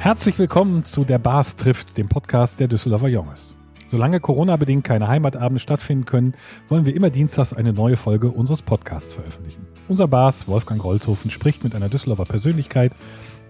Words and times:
Herzlich 0.00 0.38
willkommen 0.38 0.86
zu 0.86 1.04
Der 1.04 1.18
Bars 1.18 1.56
trifft, 1.56 1.98
dem 1.98 2.08
Podcast 2.08 2.58
der 2.58 2.68
Düsseldorfer 2.68 3.08
Junges. 3.08 3.54
Solange 3.86 4.18
Corona-bedingt 4.18 4.82
keine 4.82 5.08
Heimatabende 5.08 5.60
stattfinden 5.60 6.06
können, 6.06 6.32
wollen 6.68 6.86
wir 6.86 6.96
immer 6.96 7.10
dienstags 7.10 7.52
eine 7.52 7.74
neue 7.74 7.98
Folge 7.98 8.30
unseres 8.30 8.62
Podcasts 8.62 9.12
veröffentlichen. 9.12 9.66
Unser 9.88 10.08
Bars, 10.08 10.48
Wolfgang 10.48 10.82
Rolzhofen, 10.82 11.30
spricht 11.30 11.64
mit 11.64 11.74
einer 11.74 11.90
Düsseldorfer 11.90 12.24
Persönlichkeit 12.24 12.92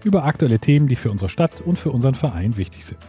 über 0.03 0.25
aktuelle 0.25 0.59
Themen, 0.59 0.89
die 0.89 0.97
für 0.97 1.09
unsere 1.09 1.29
Stadt 1.29 1.61
und 1.61 1.79
für 1.79 1.91
unseren 1.91 2.15
Verein 2.15 2.57
wichtig 2.57 2.83
sind. 2.83 2.99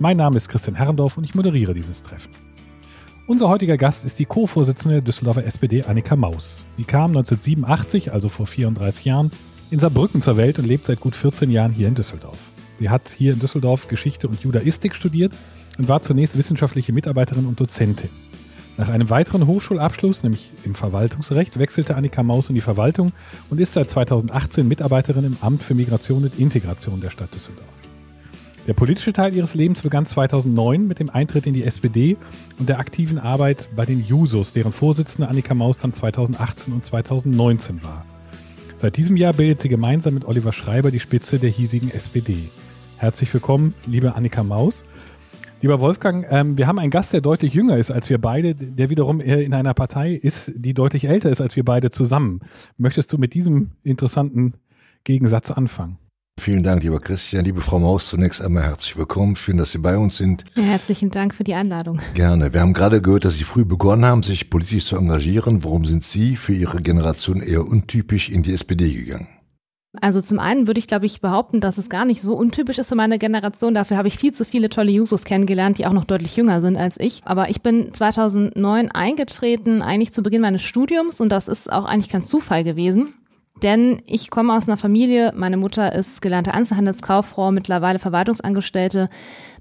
Mein 0.00 0.16
Name 0.16 0.36
ist 0.36 0.48
Christian 0.48 0.74
Herrendorf 0.74 1.16
und 1.16 1.22
ich 1.22 1.36
moderiere 1.36 1.74
dieses 1.74 2.02
Treffen. 2.02 2.32
Unser 3.28 3.48
heutiger 3.48 3.76
Gast 3.76 4.04
ist 4.04 4.18
die 4.18 4.24
Co-Vorsitzende 4.24 4.96
der 4.96 5.02
Düsseldorfer 5.02 5.46
SPD 5.46 5.84
Annika 5.84 6.16
Maus. 6.16 6.64
Sie 6.76 6.82
kam 6.82 7.10
1987, 7.10 8.12
also 8.12 8.28
vor 8.28 8.48
34 8.48 9.04
Jahren, 9.04 9.30
in 9.70 9.78
Saarbrücken 9.78 10.20
zur 10.20 10.36
Welt 10.36 10.58
und 10.58 10.66
lebt 10.66 10.84
seit 10.86 10.98
gut 10.98 11.14
14 11.14 11.48
Jahren 11.48 11.70
hier 11.70 11.86
in 11.86 11.94
Düsseldorf. 11.94 12.51
Sie 12.74 12.90
hat 12.90 13.14
hier 13.16 13.32
in 13.32 13.40
Düsseldorf 13.40 13.88
Geschichte 13.88 14.28
und 14.28 14.42
Judaistik 14.42 14.94
studiert 14.94 15.32
und 15.78 15.88
war 15.88 16.02
zunächst 16.02 16.36
wissenschaftliche 16.36 16.92
Mitarbeiterin 16.92 17.46
und 17.46 17.60
Dozentin. 17.60 18.10
Nach 18.78 18.88
einem 18.88 19.10
weiteren 19.10 19.46
Hochschulabschluss, 19.46 20.22
nämlich 20.22 20.50
im 20.64 20.74
Verwaltungsrecht, 20.74 21.58
wechselte 21.58 21.94
Annika 21.94 22.22
Maus 22.22 22.48
in 22.48 22.54
die 22.54 22.62
Verwaltung 22.62 23.12
und 23.50 23.60
ist 23.60 23.74
seit 23.74 23.90
2018 23.90 24.66
Mitarbeiterin 24.66 25.24
im 25.24 25.36
Amt 25.40 25.62
für 25.62 25.74
Migration 25.74 26.24
und 26.24 26.38
Integration 26.38 27.00
der 27.00 27.10
Stadt 27.10 27.34
Düsseldorf. 27.34 27.66
Der 28.66 28.74
politische 28.74 29.12
Teil 29.12 29.34
ihres 29.34 29.54
Lebens 29.54 29.82
begann 29.82 30.06
2009 30.06 30.86
mit 30.86 31.00
dem 31.00 31.10
Eintritt 31.10 31.46
in 31.46 31.54
die 31.54 31.64
SPD 31.64 32.16
und 32.58 32.68
der 32.68 32.78
aktiven 32.78 33.18
Arbeit 33.18 33.68
bei 33.74 33.84
den 33.84 34.06
Jusos, 34.06 34.52
deren 34.52 34.72
Vorsitzende 34.72 35.28
Annika 35.28 35.52
Maus 35.52 35.78
dann 35.78 35.92
2018 35.92 36.72
und 36.72 36.84
2019 36.84 37.82
war. 37.82 38.06
Seit 38.82 38.96
diesem 38.96 39.16
Jahr 39.16 39.32
bildet 39.32 39.60
sie 39.60 39.68
gemeinsam 39.68 40.14
mit 40.14 40.24
Oliver 40.24 40.52
Schreiber 40.52 40.90
die 40.90 40.98
Spitze 40.98 41.38
der 41.38 41.50
hiesigen 41.50 41.88
SPD. 41.92 42.48
Herzlich 42.96 43.32
willkommen, 43.32 43.74
liebe 43.86 44.16
Annika 44.16 44.42
Maus. 44.42 44.84
Lieber 45.60 45.78
Wolfgang, 45.78 46.26
ähm, 46.28 46.58
wir 46.58 46.66
haben 46.66 46.80
einen 46.80 46.90
Gast, 46.90 47.12
der 47.12 47.20
deutlich 47.20 47.54
jünger 47.54 47.76
ist 47.76 47.92
als 47.92 48.10
wir 48.10 48.18
beide, 48.18 48.56
der 48.56 48.90
wiederum 48.90 49.20
in 49.20 49.54
einer 49.54 49.72
Partei 49.72 50.14
ist, 50.14 50.50
die 50.56 50.74
deutlich 50.74 51.04
älter 51.04 51.30
ist 51.30 51.40
als 51.40 51.54
wir 51.54 51.64
beide 51.64 51.92
zusammen. 51.92 52.40
Möchtest 52.76 53.12
du 53.12 53.18
mit 53.18 53.34
diesem 53.34 53.70
interessanten 53.84 54.54
Gegensatz 55.04 55.52
anfangen? 55.52 55.98
Vielen 56.42 56.64
Dank, 56.64 56.82
lieber 56.82 56.98
Christian. 56.98 57.44
Liebe 57.44 57.60
Frau 57.60 57.78
Maus, 57.78 58.08
zunächst 58.08 58.42
einmal 58.42 58.64
herzlich 58.64 58.96
willkommen. 58.96 59.36
Schön, 59.36 59.58
dass 59.58 59.70
Sie 59.70 59.78
bei 59.78 59.96
uns 59.96 60.16
sind. 60.16 60.42
Ja, 60.56 60.64
herzlichen 60.64 61.12
Dank 61.12 61.36
für 61.36 61.44
die 61.44 61.54
Einladung. 61.54 62.00
Gerne. 62.14 62.52
Wir 62.52 62.62
haben 62.62 62.72
gerade 62.72 63.00
gehört, 63.00 63.24
dass 63.24 63.34
Sie 63.34 63.44
früh 63.44 63.64
begonnen 63.64 64.04
haben, 64.04 64.24
sich 64.24 64.50
politisch 64.50 64.86
zu 64.86 64.96
engagieren. 64.96 65.62
Warum 65.62 65.84
sind 65.84 66.02
Sie 66.02 66.34
für 66.34 66.52
Ihre 66.52 66.82
Generation 66.82 67.40
eher 67.40 67.64
untypisch 67.64 68.28
in 68.28 68.42
die 68.42 68.54
SPD 68.54 68.92
gegangen? 68.92 69.28
Also 70.00 70.20
zum 70.20 70.40
einen 70.40 70.66
würde 70.66 70.80
ich, 70.80 70.88
glaube 70.88 71.06
ich, 71.06 71.20
behaupten, 71.20 71.60
dass 71.60 71.78
es 71.78 71.88
gar 71.88 72.04
nicht 72.04 72.20
so 72.20 72.34
untypisch 72.34 72.78
ist 72.78 72.88
für 72.88 72.96
meine 72.96 73.20
Generation. 73.20 73.72
Dafür 73.72 73.96
habe 73.96 74.08
ich 74.08 74.18
viel 74.18 74.32
zu 74.32 74.44
viele 74.44 74.68
tolle 74.68 74.90
Jusos 74.90 75.22
kennengelernt, 75.22 75.78
die 75.78 75.86
auch 75.86 75.92
noch 75.92 76.06
deutlich 76.06 76.34
jünger 76.34 76.60
sind 76.60 76.76
als 76.76 76.98
ich. 76.98 77.20
Aber 77.24 77.50
ich 77.50 77.62
bin 77.62 77.94
2009 77.94 78.90
eingetreten, 78.90 79.80
eigentlich 79.80 80.12
zu 80.12 80.24
Beginn 80.24 80.42
meines 80.42 80.62
Studiums 80.62 81.20
und 81.20 81.28
das 81.28 81.46
ist 81.46 81.72
auch 81.72 81.84
eigentlich 81.84 82.08
kein 82.08 82.22
Zufall 82.22 82.64
gewesen. 82.64 83.14
Denn 83.62 84.02
ich 84.06 84.30
komme 84.30 84.54
aus 84.54 84.68
einer 84.68 84.76
Familie, 84.76 85.32
meine 85.36 85.56
Mutter 85.56 85.94
ist 85.94 86.20
gelernte 86.20 86.52
Einzelhandelskauffrau, 86.52 87.52
mittlerweile 87.52 88.00
Verwaltungsangestellte. 88.00 89.08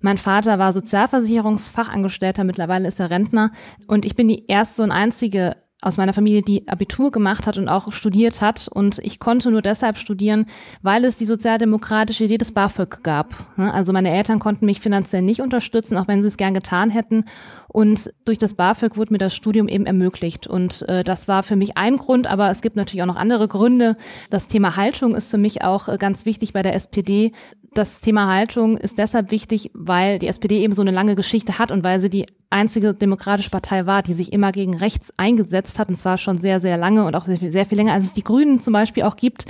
Mein 0.02 0.18
Vater 0.18 0.58
war 0.58 0.74
Sozialversicherungsfachangestellter, 0.74 2.44
mittlerweile 2.44 2.88
ist 2.88 3.00
er 3.00 3.12
Rentner. 3.12 3.52
Und 3.88 4.06
ich 4.06 4.16
bin 4.16 4.28
die 4.28 4.48
erste 4.48 4.82
und 4.82 4.92
einzige 4.92 5.56
aus 5.82 5.98
meiner 5.98 6.14
Familie, 6.14 6.44
die 6.44 6.68
Abitur 6.68 7.12
gemacht 7.12 7.48
hat 7.48 7.58
und 7.58 7.68
auch 7.68 7.92
studiert 7.92 8.40
hat. 8.40 8.68
Und 8.68 9.00
ich 9.00 9.20
konnte 9.20 9.50
nur 9.50 9.64
deshalb 9.64 9.98
studieren, 9.98 10.46
weil 10.84 11.04
es 11.06 11.18
die 11.18 11.26
sozialdemokratische 11.26 12.26
Idee 12.26 12.38
des 12.38 12.52
BAföG 12.54 13.04
gab. 13.04 13.34
Also 13.58 13.92
meine 13.92 14.12
Eltern 14.12 14.38
konnten 14.38 14.66
mich 14.66 14.80
finanziell 14.80 15.24
nicht 15.24 15.42
unterstützen, 15.42 15.98
auch 15.98 16.08
wenn 16.08 16.22
sie 16.22 16.28
es 16.28 16.38
gern 16.38 16.54
getan 16.54 16.92
hätten. 16.92 17.26
Und 17.68 18.14
durch 18.26 18.38
das 18.38 18.54
BAföG 18.54 18.96
wurde 18.96 19.14
mir 19.14 19.18
das 19.18 19.36
Studium 19.36 19.68
eben 19.68 19.88
ermöglicht. 19.88 20.46
Und 20.46 20.88
äh, 20.88 21.04
das 21.04 21.28
war 21.28 21.42
für 21.42 21.56
mich 21.56 21.78
ein 21.78 21.98
Grund, 21.98 22.28
aber 22.28 22.52
es 22.52 22.62
gibt 22.62 22.76
natürlich 22.76 23.02
auch 23.02 23.08
noch 23.08 23.16
andere 23.16 23.48
Gründe. 23.48 23.96
Das 24.30 24.48
Thema 24.48 24.76
Haltung 24.76 25.16
ist 25.16 25.32
für 25.32 25.40
mich 25.40 25.64
auch 25.64 25.88
äh, 25.88 25.98
ganz 25.98 26.26
wichtig 26.26 26.54
bei 26.54 26.62
der 26.62 26.76
SPD. 26.76 27.32
Das 27.74 28.02
Thema 28.02 28.28
Haltung 28.28 28.76
ist 28.76 28.98
deshalb 28.98 29.32
wichtig, 29.32 29.72
weil 29.74 30.20
die 30.20 30.28
SPD 30.28 30.62
eben 30.62 30.74
so 30.74 30.82
eine 30.82 30.92
lange 30.92 31.16
Geschichte 31.16 31.58
hat 31.58 31.72
und 31.72 31.86
weil 31.86 32.02
sie 32.02 32.10
die 32.10 32.26
einzige 32.50 32.94
demokratische 32.94 33.50
Partei 33.50 33.86
war, 33.86 34.04
die 34.04 34.14
sich 34.14 34.34
immer 34.34 34.52
gegen 34.52 34.76
rechts 34.76 35.14
eingesetzt 35.16 35.80
hat, 35.80 35.88
und 35.88 35.96
zwar 35.96 36.18
schon 36.18 36.38
sehr, 36.38 36.60
sehr 36.60 36.76
lange 36.76 37.06
und 37.06 37.16
auch 37.16 37.26
sehr 37.26 37.38
viel, 37.38 37.50
sehr 37.50 37.66
viel 37.66 37.78
länger, 37.78 37.94
als 37.94 38.04
es 38.04 38.14
die 38.14 38.26
Grünen 38.26 38.60
zum 38.60 38.74
Beispiel 38.74 39.04
auch 39.04 39.16
gibt. 39.16 39.46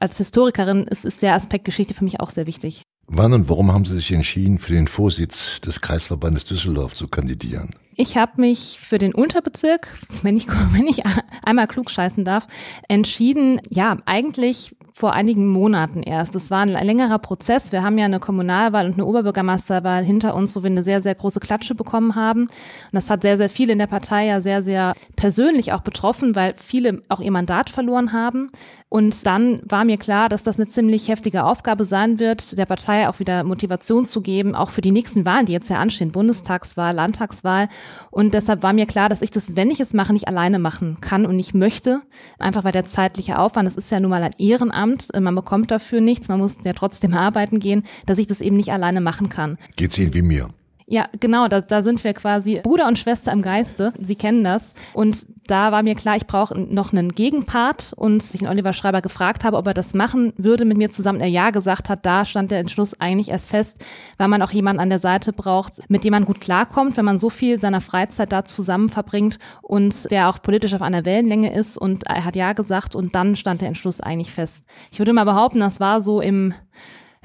Als 0.00 0.18
Historikerin 0.18 0.84
ist, 0.84 1.06
ist 1.06 1.22
der 1.22 1.32
Aspekt 1.32 1.64
Geschichte 1.64 1.94
für 1.94 2.04
mich 2.04 2.20
auch 2.20 2.28
sehr 2.28 2.46
wichtig. 2.46 2.82
Wann 3.06 3.32
und 3.32 3.48
warum 3.48 3.72
haben 3.72 3.86
Sie 3.86 3.94
sich 3.94 4.12
entschieden, 4.12 4.58
für 4.58 4.74
den 4.74 4.88
Vorsitz 4.88 5.62
des 5.62 5.80
Kreisverbandes 5.80 6.44
Düsseldorf 6.44 6.94
zu 6.94 7.08
kandidieren? 7.08 7.74
Ich 7.94 8.18
habe 8.18 8.38
mich 8.38 8.78
für 8.78 8.98
den 8.98 9.14
Unterbezirk, 9.14 9.88
wenn 10.22 10.36
ich, 10.36 10.46
wenn 10.72 10.86
ich 10.86 11.04
einmal 11.42 11.68
klug 11.68 11.90
scheißen 11.90 12.24
darf, 12.26 12.48
entschieden, 12.88 13.62
ja, 13.70 13.96
eigentlich 14.04 14.76
vor 14.96 15.12
einigen 15.12 15.46
Monaten 15.46 16.02
erst. 16.02 16.34
Es 16.36 16.50
war 16.50 16.60
ein 16.60 16.70
längerer 16.70 17.18
Prozess. 17.18 17.70
Wir 17.70 17.82
haben 17.82 17.98
ja 17.98 18.06
eine 18.06 18.18
Kommunalwahl 18.18 18.86
und 18.86 18.94
eine 18.94 19.04
Oberbürgermeisterwahl 19.04 20.02
hinter 20.02 20.34
uns, 20.34 20.56
wo 20.56 20.62
wir 20.62 20.70
eine 20.70 20.82
sehr, 20.82 21.02
sehr 21.02 21.14
große 21.14 21.38
Klatsche 21.38 21.74
bekommen 21.74 22.14
haben. 22.14 22.44
Und 22.44 22.50
das 22.92 23.10
hat 23.10 23.20
sehr, 23.20 23.36
sehr 23.36 23.50
viele 23.50 23.74
in 23.74 23.78
der 23.78 23.88
Partei 23.88 24.24
ja 24.24 24.40
sehr, 24.40 24.62
sehr 24.62 24.94
persönlich 25.14 25.74
auch 25.74 25.82
betroffen, 25.82 26.34
weil 26.34 26.54
viele 26.56 27.02
auch 27.10 27.20
ihr 27.20 27.30
Mandat 27.30 27.68
verloren 27.68 28.14
haben. 28.14 28.50
Und 28.88 29.26
dann 29.26 29.60
war 29.64 29.84
mir 29.84 29.98
klar, 29.98 30.30
dass 30.30 30.44
das 30.44 30.58
eine 30.58 30.68
ziemlich 30.68 31.08
heftige 31.08 31.44
Aufgabe 31.44 31.84
sein 31.84 32.18
wird, 32.18 32.56
der 32.56 32.64
Partei 32.64 33.08
auch 33.08 33.18
wieder 33.18 33.44
Motivation 33.44 34.06
zu 34.06 34.22
geben, 34.22 34.54
auch 34.54 34.70
für 34.70 34.80
die 34.80 34.92
nächsten 34.92 35.26
Wahlen, 35.26 35.44
die 35.44 35.52
jetzt 35.52 35.68
ja 35.68 35.78
anstehen, 35.78 36.12
Bundestagswahl, 36.12 36.94
Landtagswahl. 36.94 37.68
Und 38.10 38.32
deshalb 38.32 38.62
war 38.62 38.72
mir 38.72 38.86
klar, 38.86 39.10
dass 39.10 39.20
ich 39.20 39.30
das, 39.30 39.56
wenn 39.56 39.70
ich 39.70 39.80
es 39.80 39.92
mache, 39.92 40.14
nicht 40.14 40.28
alleine 40.28 40.58
machen 40.58 40.96
kann 41.02 41.26
und 41.26 41.36
nicht 41.36 41.52
möchte. 41.52 41.98
Einfach 42.38 42.64
weil 42.64 42.72
der 42.72 42.86
zeitliche 42.86 43.38
Aufwand, 43.38 43.66
das 43.66 43.76
ist 43.76 43.90
ja 43.90 44.00
nun 44.00 44.10
mal 44.10 44.22
ein 44.22 44.34
Ehrenamt, 44.38 44.85
man 45.18 45.34
bekommt 45.34 45.70
dafür 45.70 46.00
nichts, 46.00 46.28
man 46.28 46.38
muss 46.38 46.58
ja 46.64 46.72
trotzdem 46.72 47.14
arbeiten 47.26 47.58
gehen, 47.58 47.84
dass 48.06 48.18
ich 48.18 48.26
das 48.26 48.40
eben 48.40 48.56
nicht 48.56 48.72
alleine 48.72 49.00
machen 49.00 49.28
kann. 49.28 49.58
Geht's 49.76 49.98
Ihnen 49.98 50.14
wie 50.14 50.22
mir? 50.22 50.48
Ja, 50.88 51.06
genau, 51.18 51.48
da, 51.48 51.60
da 51.60 51.82
sind 51.82 52.04
wir 52.04 52.14
quasi 52.14 52.60
Bruder 52.62 52.86
und 52.86 52.96
Schwester 52.96 53.32
im 53.32 53.42
Geiste. 53.42 53.90
Sie 54.00 54.14
kennen 54.14 54.44
das. 54.44 54.72
Und 54.94 55.26
da 55.48 55.72
war 55.72 55.82
mir 55.82 55.96
klar, 55.96 56.14
ich 56.14 56.28
brauche 56.28 56.56
noch 56.56 56.92
einen 56.92 57.10
Gegenpart 57.10 57.92
und 57.96 58.22
ich 58.22 58.38
den 58.38 58.46
Oliver 58.46 58.72
Schreiber 58.72 59.02
gefragt 59.02 59.42
habe, 59.42 59.56
ob 59.56 59.66
er 59.66 59.74
das 59.74 59.94
machen 59.94 60.32
würde 60.36 60.64
mit 60.64 60.76
mir 60.76 60.88
zusammen. 60.88 61.20
Er 61.20 61.26
ja 61.26 61.50
gesagt 61.50 61.88
hat, 61.88 62.06
da 62.06 62.24
stand 62.24 62.52
der 62.52 62.60
Entschluss 62.60 63.00
eigentlich 63.00 63.30
erst 63.30 63.50
fest, 63.50 63.84
weil 64.16 64.28
man 64.28 64.42
auch 64.42 64.52
jemanden 64.52 64.80
an 64.80 64.88
der 64.88 65.00
Seite 65.00 65.32
braucht, 65.32 65.72
mit 65.90 66.04
dem 66.04 66.12
man 66.12 66.24
gut 66.24 66.40
klarkommt, 66.40 66.96
wenn 66.96 67.04
man 67.04 67.18
so 67.18 67.30
viel 67.30 67.58
seiner 67.58 67.80
Freizeit 67.80 68.30
da 68.30 68.44
zusammen 68.44 68.88
verbringt 68.88 69.40
und 69.62 70.08
der 70.12 70.28
auch 70.28 70.40
politisch 70.40 70.72
auf 70.72 70.82
einer 70.82 71.04
Wellenlänge 71.04 71.52
ist. 71.52 71.78
Und 71.78 72.06
er 72.06 72.24
hat 72.24 72.36
ja 72.36 72.52
gesagt 72.52 72.94
und 72.94 73.16
dann 73.16 73.34
stand 73.34 73.60
der 73.60 73.68
Entschluss 73.68 74.00
eigentlich 74.00 74.30
fest. 74.30 74.64
Ich 74.92 75.00
würde 75.00 75.12
mal 75.12 75.24
behaupten, 75.24 75.58
das 75.58 75.80
war 75.80 76.00
so 76.00 76.20
im 76.20 76.54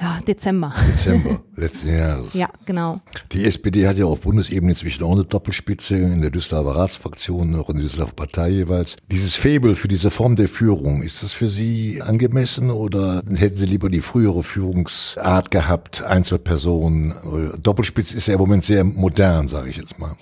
ja, 0.02 0.20
Dezember. 0.28 0.74
Dezember 0.92 1.42
letzten 1.56 1.96
Jahres. 1.96 2.34
Ja, 2.34 2.50
genau. 2.66 2.98
Die 3.32 3.46
SPD 3.46 3.88
hat 3.88 3.98
ja 3.98 4.06
auf 4.06 4.22
Bundesebene 4.22 4.72
inzwischen 4.72 5.04
auch 5.04 5.14
eine 5.14 5.26
Doppelspitze 5.26 5.96
in 5.96 6.22
der 6.22 6.32
Düsseldorfer 6.32 6.80
Ratsfraktion, 6.80 7.56
auch 7.56 7.70
in 7.70 7.76
der 7.76 7.84
Düsseldorfer 7.84 8.14
Partei 8.14 8.50
jeweils. 8.50 8.98
Dieses 9.12 9.36
Fabel 9.36 9.76
für 9.76 9.88
diese 9.88 10.10
Form 10.10 10.36
der 10.36 10.48
Führung, 10.48 11.04
ist 11.04 11.22
das 11.22 11.34
für 11.34 11.50
Sie 11.50 12.02
angemessen 12.02 12.72
oder 12.72 13.22
hätten 13.36 13.58
Sie 13.58 13.68
lieber 13.68 13.90
die 13.90 14.02
frühere 14.02 14.44
Führungsart 14.44 15.52
gehabt, 15.52 16.04
Einzelpersonen? 16.04 17.14
Doppelspitze 17.62 18.18
ist 18.18 18.28
ja 18.28 18.34
im 18.34 18.40
Moment 18.40 18.66
sehr 18.66 18.84
modern, 18.84 19.48
sage 19.48 19.70
ich 19.70 19.78
jetzt 19.78 20.00
mal. 20.00 20.16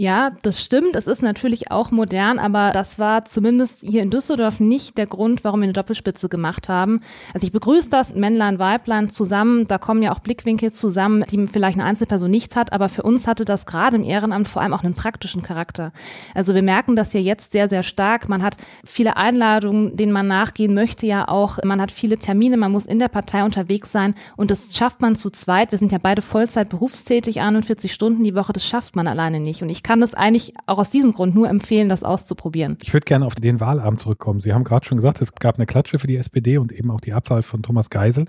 Ja, 0.00 0.30
das 0.40 0.64
stimmt. 0.64 0.94
Es 0.94 1.06
ist 1.06 1.22
natürlich 1.22 1.70
auch 1.70 1.90
modern, 1.90 2.38
aber 2.38 2.70
das 2.70 2.98
war 2.98 3.26
zumindest 3.26 3.82
hier 3.86 4.02
in 4.02 4.08
Düsseldorf 4.08 4.58
nicht 4.58 4.96
der 4.96 5.04
Grund, 5.04 5.44
warum 5.44 5.60
wir 5.60 5.64
eine 5.64 5.74
Doppelspitze 5.74 6.30
gemacht 6.30 6.70
haben. 6.70 7.00
Also 7.34 7.46
ich 7.46 7.52
begrüße 7.52 7.90
das 7.90 8.14
Männlein, 8.14 8.58
Weiblein 8.58 9.10
zusammen. 9.10 9.68
Da 9.68 9.76
kommen 9.76 10.02
ja 10.02 10.12
auch 10.12 10.20
Blickwinkel 10.20 10.72
zusammen, 10.72 11.26
die 11.30 11.46
vielleicht 11.46 11.78
eine 11.78 11.86
Einzelperson 11.86 12.30
nicht 12.30 12.56
hat. 12.56 12.72
Aber 12.72 12.88
für 12.88 13.02
uns 13.02 13.26
hatte 13.26 13.44
das 13.44 13.66
gerade 13.66 13.96
im 13.98 14.02
Ehrenamt 14.02 14.48
vor 14.48 14.62
allem 14.62 14.72
auch 14.72 14.84
einen 14.84 14.94
praktischen 14.94 15.42
Charakter. 15.42 15.92
Also 16.34 16.54
wir 16.54 16.62
merken 16.62 16.96
das 16.96 17.12
ja 17.12 17.20
jetzt 17.20 17.52
sehr, 17.52 17.68
sehr 17.68 17.82
stark. 17.82 18.26
Man 18.30 18.42
hat 18.42 18.56
viele 18.86 19.18
Einladungen, 19.18 19.98
denen 19.98 20.12
man 20.12 20.26
nachgehen 20.26 20.72
möchte 20.72 21.06
ja 21.06 21.28
auch. 21.28 21.58
Man 21.62 21.78
hat 21.78 21.92
viele 21.92 22.16
Termine. 22.16 22.56
Man 22.56 22.72
muss 22.72 22.86
in 22.86 23.00
der 23.00 23.08
Partei 23.08 23.44
unterwegs 23.44 23.92
sein. 23.92 24.14
Und 24.38 24.50
das 24.50 24.74
schafft 24.74 25.02
man 25.02 25.14
zu 25.14 25.28
zweit. 25.28 25.72
Wir 25.72 25.78
sind 25.78 25.92
ja 25.92 25.98
beide 26.00 26.22
Vollzeit 26.22 26.70
berufstätig, 26.70 27.42
41 27.42 27.92
Stunden 27.92 28.24
die 28.24 28.34
Woche. 28.34 28.54
Das 28.54 28.64
schafft 28.64 28.96
man 28.96 29.06
alleine 29.06 29.40
nicht. 29.40 29.62
Und 29.62 29.68
ich 29.68 29.89
kann 29.90 30.00
das 30.00 30.14
eigentlich 30.14 30.54
auch 30.66 30.78
aus 30.78 30.90
diesem 30.90 31.12
Grund 31.12 31.34
nur 31.34 31.48
empfehlen, 31.48 31.88
das 31.88 32.04
auszuprobieren. 32.04 32.78
Ich 32.80 32.92
würde 32.92 33.06
gerne 33.06 33.26
auf 33.26 33.34
den 33.34 33.58
Wahlabend 33.58 33.98
zurückkommen. 33.98 34.38
Sie 34.38 34.52
haben 34.52 34.62
gerade 34.62 34.86
schon 34.86 34.98
gesagt, 34.98 35.20
es 35.20 35.34
gab 35.34 35.56
eine 35.56 35.66
Klatsche 35.66 35.98
für 35.98 36.06
die 36.06 36.14
SPD 36.14 36.58
und 36.58 36.70
eben 36.70 36.92
auch 36.92 37.00
die 37.00 37.12
Abwahl 37.12 37.42
von 37.42 37.64
Thomas 37.64 37.90
Geisel. 37.90 38.26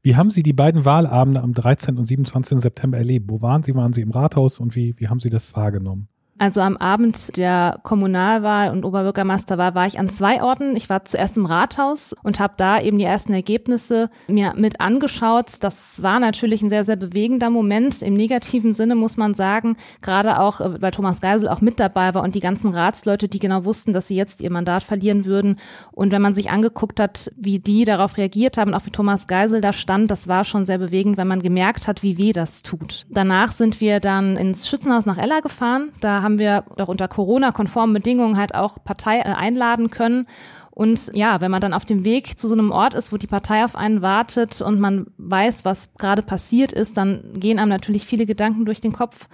Wie 0.00 0.16
haben 0.16 0.30
Sie 0.30 0.42
die 0.42 0.54
beiden 0.54 0.86
Wahlabende 0.86 1.42
am 1.42 1.52
13. 1.52 1.98
und 1.98 2.06
27. 2.06 2.60
September 2.60 2.96
erlebt? 2.96 3.26
Wo 3.28 3.42
waren 3.42 3.62
Sie? 3.62 3.74
Waren 3.74 3.92
Sie 3.92 4.00
im 4.00 4.10
Rathaus 4.10 4.58
und 4.58 4.74
wie, 4.74 4.94
wie 4.96 5.08
haben 5.08 5.20
Sie 5.20 5.28
das 5.28 5.54
wahrgenommen? 5.54 6.08
Also 6.42 6.60
am 6.60 6.76
Abend 6.76 7.36
der 7.36 7.78
Kommunalwahl 7.84 8.72
und 8.72 8.84
Oberbürgermeisterwahl 8.84 9.76
war 9.76 9.86
ich 9.86 10.00
an 10.00 10.08
zwei 10.08 10.42
Orten. 10.42 10.74
Ich 10.74 10.90
war 10.90 11.04
zuerst 11.04 11.36
im 11.36 11.46
Rathaus 11.46 12.16
und 12.24 12.40
habe 12.40 12.54
da 12.56 12.80
eben 12.80 12.98
die 12.98 13.04
ersten 13.04 13.32
Ergebnisse 13.32 14.10
mir 14.26 14.52
mit 14.56 14.80
angeschaut. 14.80 15.46
Das 15.60 16.02
war 16.02 16.18
natürlich 16.18 16.60
ein 16.60 16.68
sehr, 16.68 16.82
sehr 16.82 16.96
bewegender 16.96 17.48
Moment. 17.48 18.02
Im 18.02 18.14
negativen 18.14 18.72
Sinne 18.72 18.96
muss 18.96 19.16
man 19.16 19.34
sagen, 19.34 19.76
gerade 20.00 20.40
auch, 20.40 20.60
äh, 20.60 20.82
weil 20.82 20.90
Thomas 20.90 21.20
Geisel 21.20 21.48
auch 21.48 21.60
mit 21.60 21.78
dabei 21.78 22.12
war 22.12 22.24
und 22.24 22.34
die 22.34 22.40
ganzen 22.40 22.72
Ratsleute, 22.72 23.28
die 23.28 23.38
genau 23.38 23.64
wussten, 23.64 23.92
dass 23.92 24.08
sie 24.08 24.16
jetzt 24.16 24.40
ihr 24.40 24.50
Mandat 24.50 24.82
verlieren 24.82 25.24
würden. 25.24 25.60
Und 25.92 26.10
wenn 26.10 26.22
man 26.22 26.34
sich 26.34 26.50
angeguckt 26.50 26.98
hat, 26.98 27.30
wie 27.36 27.60
die 27.60 27.84
darauf 27.84 28.16
reagiert 28.16 28.56
haben, 28.56 28.74
auch 28.74 28.84
wie 28.84 28.90
Thomas 28.90 29.28
Geisel 29.28 29.60
da 29.60 29.72
stand, 29.72 30.10
das 30.10 30.26
war 30.26 30.44
schon 30.44 30.64
sehr 30.64 30.78
bewegend, 30.78 31.18
weil 31.18 31.24
man 31.24 31.40
gemerkt 31.40 31.86
hat, 31.86 32.02
wie 32.02 32.18
weh 32.18 32.32
das 32.32 32.64
tut. 32.64 33.06
Danach 33.10 33.52
sind 33.52 33.80
wir 33.80 34.00
dann 34.00 34.36
ins 34.36 34.68
Schützenhaus 34.68 35.06
nach 35.06 35.18
Ella 35.18 35.38
gefahren. 35.38 35.90
Da 36.00 36.20
haben 36.22 36.31
haben 36.32 36.38
wir 36.38 36.64
auch 36.78 36.88
unter 36.88 37.08
Corona-konformen 37.08 37.94
Bedingungen 37.94 38.36
halt 38.36 38.54
auch 38.54 38.82
Partei 38.82 39.18
äh, 39.18 39.24
einladen 39.24 39.90
können. 39.90 40.26
Und 40.70 41.10
ja, 41.12 41.42
wenn 41.42 41.50
man 41.50 41.60
dann 41.60 41.74
auf 41.74 41.84
dem 41.84 42.02
Weg 42.02 42.38
zu 42.38 42.48
so 42.48 42.54
einem 42.54 42.70
Ort 42.70 42.94
ist, 42.94 43.12
wo 43.12 43.18
die 43.18 43.26
Partei 43.26 43.62
auf 43.62 43.76
einen 43.76 44.00
wartet 44.00 44.62
und 44.62 44.80
man 44.80 45.06
weiß, 45.18 45.66
was 45.66 45.92
gerade 45.94 46.22
passiert 46.22 46.72
ist, 46.72 46.96
dann 46.96 47.34
gehen 47.34 47.58
einem 47.58 47.68
natürlich 47.68 48.06
viele 48.06 48.24
Gedanken 48.24 48.64
durch 48.64 48.80
den 48.80 48.92
Kopf. 48.92 49.28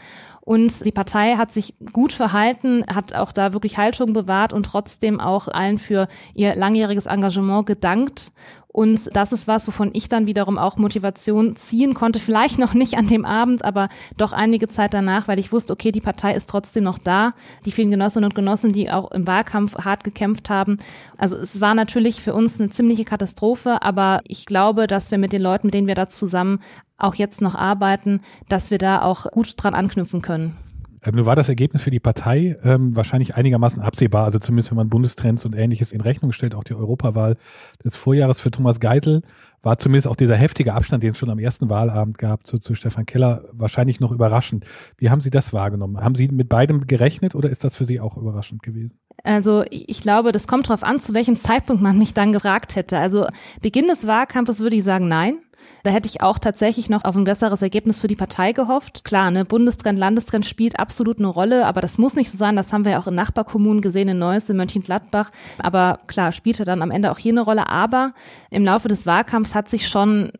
Und 0.48 0.86
die 0.86 0.92
Partei 0.92 1.36
hat 1.36 1.52
sich 1.52 1.74
gut 1.92 2.14
verhalten, 2.14 2.82
hat 2.90 3.12
auch 3.12 3.32
da 3.32 3.52
wirklich 3.52 3.76
Haltung 3.76 4.14
bewahrt 4.14 4.54
und 4.54 4.62
trotzdem 4.62 5.20
auch 5.20 5.46
allen 5.48 5.76
für 5.76 6.08
ihr 6.32 6.54
langjähriges 6.54 7.04
Engagement 7.04 7.66
gedankt. 7.66 8.32
Und 8.68 9.14
das 9.14 9.32
ist 9.32 9.46
was, 9.46 9.68
wovon 9.68 9.90
ich 9.92 10.08
dann 10.08 10.24
wiederum 10.24 10.56
auch 10.56 10.78
Motivation 10.78 11.54
ziehen 11.54 11.92
konnte. 11.92 12.18
Vielleicht 12.18 12.58
noch 12.58 12.72
nicht 12.72 12.96
an 12.96 13.08
dem 13.08 13.26
Abend, 13.26 13.62
aber 13.62 13.90
doch 14.16 14.32
einige 14.32 14.68
Zeit 14.68 14.94
danach, 14.94 15.28
weil 15.28 15.38
ich 15.38 15.52
wusste, 15.52 15.74
okay, 15.74 15.92
die 15.92 16.00
Partei 16.00 16.32
ist 16.34 16.48
trotzdem 16.48 16.84
noch 16.84 16.96
da. 16.96 17.32
Die 17.66 17.70
vielen 17.70 17.90
Genossinnen 17.90 18.30
und 18.30 18.34
Genossen, 18.34 18.72
die 18.72 18.90
auch 18.90 19.10
im 19.10 19.26
Wahlkampf 19.26 19.84
hart 19.84 20.02
gekämpft 20.02 20.48
haben. 20.48 20.78
Also 21.18 21.36
es 21.36 21.60
war 21.60 21.74
natürlich 21.74 22.22
für 22.22 22.32
uns 22.32 22.58
eine 22.58 22.70
ziemliche 22.70 23.04
Katastrophe, 23.04 23.82
aber 23.82 24.22
ich 24.26 24.46
glaube, 24.46 24.86
dass 24.86 25.10
wir 25.10 25.18
mit 25.18 25.32
den 25.32 25.42
Leuten, 25.42 25.66
mit 25.66 25.74
denen 25.74 25.88
wir 25.88 25.94
da 25.94 26.06
zusammen 26.06 26.60
auch 26.98 27.14
jetzt 27.14 27.40
noch 27.40 27.54
arbeiten, 27.54 28.20
dass 28.48 28.70
wir 28.70 28.78
da 28.78 29.02
auch 29.02 29.30
gut 29.30 29.54
dran 29.56 29.74
anknüpfen 29.74 30.22
können. 30.22 30.56
Ähm, 31.04 31.14
nun 31.14 31.26
war 31.26 31.36
das 31.36 31.48
Ergebnis 31.48 31.82
für 31.82 31.90
die 31.90 32.00
Partei 32.00 32.56
ähm, 32.64 32.96
wahrscheinlich 32.96 33.36
einigermaßen 33.36 33.82
absehbar, 33.82 34.24
also 34.24 34.38
zumindest 34.38 34.70
wenn 34.70 34.76
man 34.76 34.88
Bundestrends 34.88 35.44
und 35.44 35.54
ähnliches 35.54 35.92
in 35.92 36.00
Rechnung 36.00 36.32
stellt, 36.32 36.54
auch 36.54 36.64
die 36.64 36.74
Europawahl 36.74 37.36
des 37.84 37.96
Vorjahres 37.96 38.40
für 38.40 38.50
Thomas 38.50 38.80
Geisel 38.80 39.22
war 39.62 39.78
zumindest 39.78 40.06
auch 40.06 40.16
dieser 40.16 40.36
heftige 40.36 40.74
Abstand, 40.74 41.02
den 41.02 41.10
es 41.10 41.18
schon 41.18 41.30
am 41.30 41.38
ersten 41.38 41.68
Wahlabend 41.68 42.18
gab 42.18 42.46
zu, 42.46 42.58
zu 42.58 42.74
Stefan 42.74 43.06
Keller, 43.06 43.44
wahrscheinlich 43.52 44.00
noch 44.00 44.12
überraschend. 44.12 44.64
Wie 44.96 45.10
haben 45.10 45.20
Sie 45.20 45.30
das 45.30 45.52
wahrgenommen? 45.52 46.00
Haben 46.00 46.14
Sie 46.14 46.28
mit 46.28 46.48
beidem 46.48 46.86
gerechnet 46.86 47.34
oder 47.34 47.50
ist 47.50 47.64
das 47.64 47.74
für 47.74 47.84
Sie 47.84 48.00
auch 48.00 48.16
überraschend 48.16 48.62
gewesen? 48.62 48.98
Also 49.24 49.64
ich 49.70 50.00
glaube, 50.00 50.30
das 50.30 50.46
kommt 50.46 50.68
darauf 50.68 50.84
an, 50.84 51.00
zu 51.00 51.12
welchem 51.12 51.34
Zeitpunkt 51.34 51.82
man 51.82 51.98
mich 51.98 52.14
dann 52.14 52.32
gefragt 52.32 52.76
hätte. 52.76 52.98
Also 52.98 53.26
Beginn 53.60 53.86
des 53.86 54.06
Wahlkampfes 54.06 54.60
würde 54.60 54.76
ich 54.76 54.84
sagen, 54.84 55.08
nein. 55.08 55.38
Da 55.82 55.90
hätte 55.90 56.08
ich 56.08 56.20
auch 56.20 56.38
tatsächlich 56.38 56.88
noch 56.88 57.04
auf 57.04 57.16
ein 57.16 57.24
besseres 57.24 57.62
Ergebnis 57.62 58.00
für 58.00 58.08
die 58.08 58.16
Partei 58.16 58.52
gehofft. 58.52 59.04
Klar, 59.04 59.30
ne, 59.30 59.44
Bundestrend, 59.44 59.98
Landestrend 59.98 60.46
spielt 60.46 60.78
absolut 60.78 61.18
eine 61.18 61.28
Rolle, 61.28 61.66
aber 61.66 61.80
das 61.80 61.98
muss 61.98 62.14
nicht 62.14 62.30
so 62.30 62.38
sein. 62.38 62.56
Das 62.56 62.72
haben 62.72 62.84
wir 62.84 62.92
ja 62.92 62.98
auch 62.98 63.06
in 63.06 63.14
Nachbarkommunen 63.14 63.80
gesehen, 63.80 64.08
in 64.08 64.18
Neuss, 64.18 64.50
in 64.50 64.56
Mönchengladbach. 64.56 65.30
Aber 65.58 65.98
klar, 66.06 66.32
spielte 66.32 66.64
dann 66.64 66.82
am 66.82 66.90
Ende 66.90 67.10
auch 67.10 67.18
hier 67.18 67.32
eine 67.32 67.42
Rolle. 67.42 67.68
Aber 67.68 68.12
im 68.50 68.64
Laufe 68.64 68.88
des 68.88 69.06
Wahlkampfs 69.06 69.54
hat 69.54 69.68
sich 69.68 69.88
schon 69.88 70.32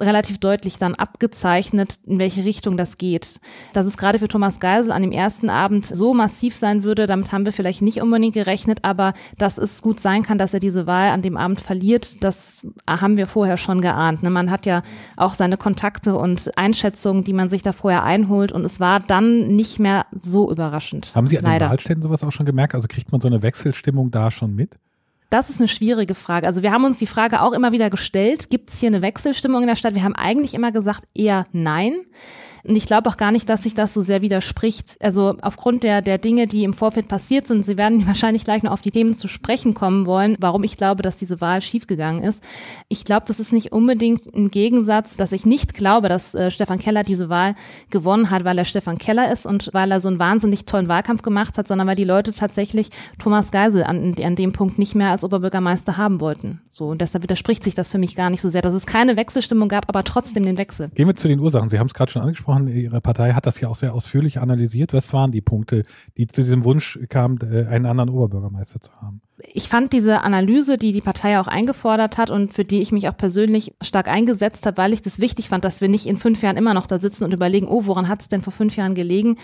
relativ 0.00 0.38
deutlich 0.38 0.78
dann 0.78 0.94
abgezeichnet, 0.94 1.98
in 2.06 2.18
welche 2.18 2.44
Richtung 2.44 2.76
das 2.76 2.98
geht. 2.98 3.40
Dass 3.72 3.86
es 3.86 3.96
gerade 3.96 4.18
für 4.18 4.28
Thomas 4.28 4.60
Geisel 4.60 4.92
an 4.92 5.02
dem 5.02 5.12
ersten 5.12 5.50
Abend 5.50 5.86
so 5.86 6.14
massiv 6.14 6.54
sein 6.54 6.82
würde, 6.82 7.06
damit 7.06 7.32
haben 7.32 7.44
wir 7.44 7.52
vielleicht 7.52 7.82
nicht 7.82 8.00
unbedingt 8.00 8.34
gerechnet, 8.34 8.80
aber 8.82 9.14
dass 9.38 9.58
es 9.58 9.82
gut 9.82 10.00
sein 10.00 10.22
kann, 10.22 10.38
dass 10.38 10.54
er 10.54 10.60
diese 10.60 10.86
Wahl 10.86 11.10
an 11.10 11.22
dem 11.22 11.36
Abend 11.36 11.60
verliert, 11.60 12.22
das 12.22 12.66
haben 12.88 13.16
wir 13.16 13.26
vorher 13.26 13.56
schon 13.56 13.80
geahnt. 13.80 14.22
Ne? 14.22 14.30
Man 14.30 14.50
hat 14.50 14.66
ja 14.66 14.82
auch 15.16 15.34
seine 15.34 15.56
Kontakte 15.56 16.16
und 16.16 16.56
Einschätzungen, 16.56 17.24
die 17.24 17.32
man 17.32 17.48
sich 17.48 17.62
da 17.62 17.72
vorher 17.72 18.02
einholt 18.02 18.52
und 18.52 18.64
es 18.64 18.80
war 18.80 19.00
dann 19.00 19.48
nicht 19.48 19.78
mehr 19.78 20.06
so 20.12 20.50
überraschend. 20.50 21.12
Haben 21.14 21.26
Sie 21.26 21.38
an 21.38 21.44
den 21.44 21.60
Wahlständen 21.60 22.02
sowas 22.02 22.22
auch 22.24 22.32
schon 22.32 22.46
gemerkt? 22.46 22.74
Also 22.74 22.88
kriegt 22.88 23.12
man 23.12 23.20
so 23.20 23.28
eine 23.28 23.42
Wechselstimmung 23.42 24.10
da 24.10 24.30
schon 24.30 24.54
mit? 24.54 24.70
Das 25.32 25.48
ist 25.48 25.60
eine 25.60 25.68
schwierige 25.68 26.14
Frage. 26.14 26.46
Also 26.46 26.62
wir 26.62 26.72
haben 26.72 26.84
uns 26.84 26.98
die 26.98 27.06
Frage 27.06 27.40
auch 27.40 27.52
immer 27.52 27.72
wieder 27.72 27.88
gestellt, 27.88 28.50
gibt 28.50 28.68
es 28.68 28.78
hier 28.78 28.88
eine 28.88 29.00
Wechselstimmung 29.00 29.62
in 29.62 29.68
der 29.68 29.76
Stadt? 29.76 29.94
Wir 29.94 30.04
haben 30.04 30.14
eigentlich 30.14 30.52
immer 30.52 30.72
gesagt, 30.72 31.04
eher 31.14 31.46
nein. 31.52 32.04
Und 32.64 32.76
ich 32.76 32.86
glaube 32.86 33.08
auch 33.08 33.16
gar 33.16 33.32
nicht, 33.32 33.48
dass 33.48 33.64
sich 33.64 33.74
das 33.74 33.92
so 33.92 34.00
sehr 34.00 34.22
widerspricht. 34.22 34.96
Also 35.00 35.36
aufgrund 35.42 35.82
der, 35.82 36.00
der 36.00 36.18
Dinge, 36.18 36.46
die 36.46 36.64
im 36.64 36.72
Vorfeld 36.72 37.08
passiert 37.08 37.46
sind, 37.46 37.64
Sie 37.64 37.76
werden 37.76 38.06
wahrscheinlich 38.06 38.44
gleich 38.44 38.62
noch 38.62 38.72
auf 38.72 38.82
die 38.82 38.90
Themen 38.90 39.14
zu 39.14 39.28
sprechen 39.28 39.74
kommen 39.74 40.06
wollen, 40.06 40.36
warum 40.38 40.62
ich 40.62 40.76
glaube, 40.76 41.02
dass 41.02 41.16
diese 41.16 41.40
Wahl 41.40 41.60
schiefgegangen 41.60 42.22
ist. 42.22 42.42
Ich 42.88 43.04
glaube, 43.04 43.24
das 43.26 43.40
ist 43.40 43.52
nicht 43.52 43.72
unbedingt 43.72 44.34
ein 44.34 44.50
Gegensatz, 44.50 45.16
dass 45.16 45.32
ich 45.32 45.46
nicht 45.46 45.74
glaube, 45.74 46.08
dass 46.08 46.34
äh, 46.34 46.50
Stefan 46.50 46.78
Keller 46.78 47.02
diese 47.02 47.28
Wahl 47.28 47.54
gewonnen 47.90 48.30
hat, 48.30 48.44
weil 48.44 48.58
er 48.58 48.64
Stefan 48.64 48.98
Keller 48.98 49.32
ist 49.32 49.46
und 49.46 49.70
weil 49.72 49.90
er 49.90 50.00
so 50.00 50.08
einen 50.08 50.18
wahnsinnig 50.18 50.64
tollen 50.64 50.88
Wahlkampf 50.88 51.22
gemacht 51.22 51.58
hat, 51.58 51.66
sondern 51.66 51.86
weil 51.86 51.96
die 51.96 52.04
Leute 52.04 52.32
tatsächlich 52.32 52.90
Thomas 53.18 53.50
Geisel 53.50 53.84
an, 53.84 54.14
an 54.22 54.36
dem 54.36 54.52
Punkt 54.52 54.78
nicht 54.78 54.94
mehr 54.94 55.10
als 55.10 55.24
Oberbürgermeister 55.24 55.96
haben 55.96 56.20
wollten. 56.20 56.60
So, 56.68 56.88
und 56.88 57.00
deshalb 57.00 57.22
widerspricht 57.22 57.64
sich 57.64 57.74
das 57.74 57.90
für 57.90 57.98
mich 57.98 58.14
gar 58.14 58.30
nicht 58.30 58.40
so 58.40 58.50
sehr, 58.50 58.62
dass 58.62 58.74
es 58.74 58.86
keine 58.86 59.16
Wechselstimmung 59.16 59.68
gab, 59.68 59.88
aber 59.88 60.04
trotzdem 60.04 60.44
den 60.44 60.58
Wechsel. 60.58 60.90
Gehen 60.94 61.06
wir 61.06 61.16
zu 61.16 61.28
den 61.28 61.40
Ursachen. 61.40 61.68
Sie 61.68 61.78
haben 61.78 61.86
es 61.86 61.94
gerade 61.94 62.12
schon 62.12 62.22
angesprochen 62.22 62.51
angesprochen, 62.52 62.82
Ihre 62.82 63.00
Partei 63.00 63.32
hat 63.32 63.46
das 63.46 63.60
ja 63.60 63.68
auch 63.68 63.74
sehr 63.74 63.94
ausführlich 63.94 64.40
analysiert. 64.40 64.92
Was 64.92 65.12
waren 65.12 65.32
die 65.32 65.40
Punkte, 65.40 65.84
die 66.16 66.26
zu 66.26 66.42
diesem 66.42 66.64
Wunsch 66.64 66.98
kamen, 67.08 67.38
äh, 67.42 67.66
einen 67.66 67.86
anderen 67.86 68.10
Oberbürgermeister 68.10 68.80
zu 68.80 68.92
haben? 69.00 69.20
ich 69.52 69.68
fand 69.68 69.92
diese 69.92 70.22
Analyse, 70.22 70.76
die 70.76 70.92
die 70.92 71.00
Partei 71.00 71.38
auch 71.38 71.46
eingefordert 71.46 72.18
hat 72.18 72.30
und 72.30 72.52
für 72.52 72.64
die 72.64 72.80
ich 72.80 72.92
mich 72.92 73.08
auch 73.08 73.16
persönlich 73.16 73.74
stark 73.80 74.08
eingesetzt 74.08 74.66
habe, 74.66 74.76
weil 74.76 74.92
ich 74.92 75.02
das 75.02 75.18
wichtig 75.20 75.48
fand, 75.48 75.64
dass 75.64 75.80
wir 75.80 75.88
nicht 75.88 76.06
in 76.06 76.16
fünf 76.16 76.42
Jahren 76.42 76.56
immer 76.56 76.74
noch 76.74 76.86
da 76.86 76.98
sitzen 76.98 77.24
und 77.24 77.32
überlegen, 77.32 77.66
oh, 77.66 77.86
woran 77.86 78.08
hat 78.08 78.22
es 78.22 78.28
denn 78.28 78.42
vor 78.42 78.52
fünf 78.52 78.76
Jahren 78.76 78.94
gelegen? 78.94 79.36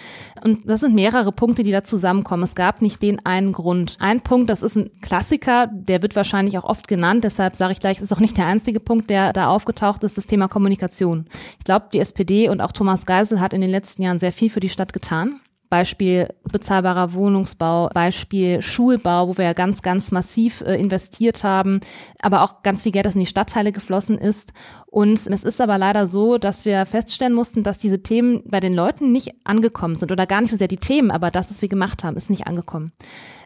Und 0.43 0.69
das 0.69 0.81
sind 0.81 0.95
mehrere 0.95 1.33
Punkte, 1.33 1.63
die 1.63 1.73
da 1.73 1.85
zusammenkommen. 1.85 2.43
Es 2.43 2.55
gab 2.55 2.83
nicht 2.83 3.03
den 3.03 3.25
einen 3.25 3.53
Grund. 3.53 3.97
Ein 3.99 4.21
Punkt, 4.21 4.51
das 4.51 4.63
ist 4.63 4.77
ein 4.77 4.91
Klassiker, 5.01 5.69
der 5.73 6.03
wird 6.03 6.17
wahrscheinlich 6.17 6.59
auch 6.59 6.65
oft 6.65 6.87
genannt, 6.87 7.25
deshalb 7.25 7.57
sage 7.57 7.73
ich 7.73 7.81
gleich, 7.81 7.99
es 7.99 8.05
ist 8.05 8.13
auch 8.13 8.21
nicht 8.21 8.37
der 8.37 8.47
einzige 8.47 8.81
Punkt, 8.81 9.11
der 9.11 9.33
da 9.33 9.49
aufgetaucht 9.49 10.05
ist, 10.05 10.17
das 10.17 10.27
Thema 10.27 10.49
Kommunikation. 10.49 11.27
Ich 11.59 11.65
glaube, 11.65 11.87
die 11.93 11.99
SPD 11.99 12.49
und 12.49 12.61
auch 12.61 12.73
Thomas 12.73 12.98
Geisel 13.07 13.41
hat 13.41 13.53
in 13.53 13.61
den 13.61 13.71
letzten 13.71 14.03
Jahren 14.03 14.19
sehr 14.19 14.33
viel 14.33 14.51
für 14.51 14.61
die 14.61 14.69
Stadt 14.69 14.93
getan. 14.93 15.41
Beispiel 15.71 16.29
bezahlbarer 16.51 17.13
Wohnungsbau, 17.13 17.91
Beispiel 17.93 18.63
Schulbau, 18.63 19.29
wo 19.29 19.37
wir 19.37 19.45
ja 19.45 19.53
ganz, 19.53 19.83
ganz 19.83 20.13
massiv 20.13 20.63
äh, 20.63 20.77
investiert 20.77 21.45
haben, 21.45 21.81
aber 22.21 22.43
auch 22.43 22.63
ganz 22.63 22.83
viel 22.83 22.93
Geld, 22.93 23.05
das 23.05 23.15
in 23.15 23.21
die 23.21 23.27
Stadtteile 23.27 23.71
geflossen 23.71 24.17
ist. 24.17 24.53
Und 24.99 25.29
es 25.29 25.45
ist 25.45 25.61
aber 25.61 25.79
leider 25.79 26.09
so, 26.09 26.39
dass 26.39 26.65
wir 26.65 26.85
feststellen 26.85 27.33
mussten, 27.33 27.63
dass 27.63 27.79
diese 27.79 28.03
Themen 28.03 28.43
bei 28.47 28.59
den 28.59 28.75
Leuten 28.75 29.13
nicht 29.13 29.31
angekommen 29.45 29.95
sind 29.95 30.11
oder 30.11 30.27
gar 30.27 30.41
nicht 30.41 30.51
so 30.51 30.57
sehr 30.57 30.67
die 30.67 30.77
Themen, 30.77 31.13
aber 31.13 31.31
das, 31.31 31.51
was 31.51 31.63
wir 31.63 31.69
gemacht 31.69 32.03
haben, 32.03 32.17
ist 32.17 32.31
nicht 32.31 32.49
angekommen. 32.49 32.91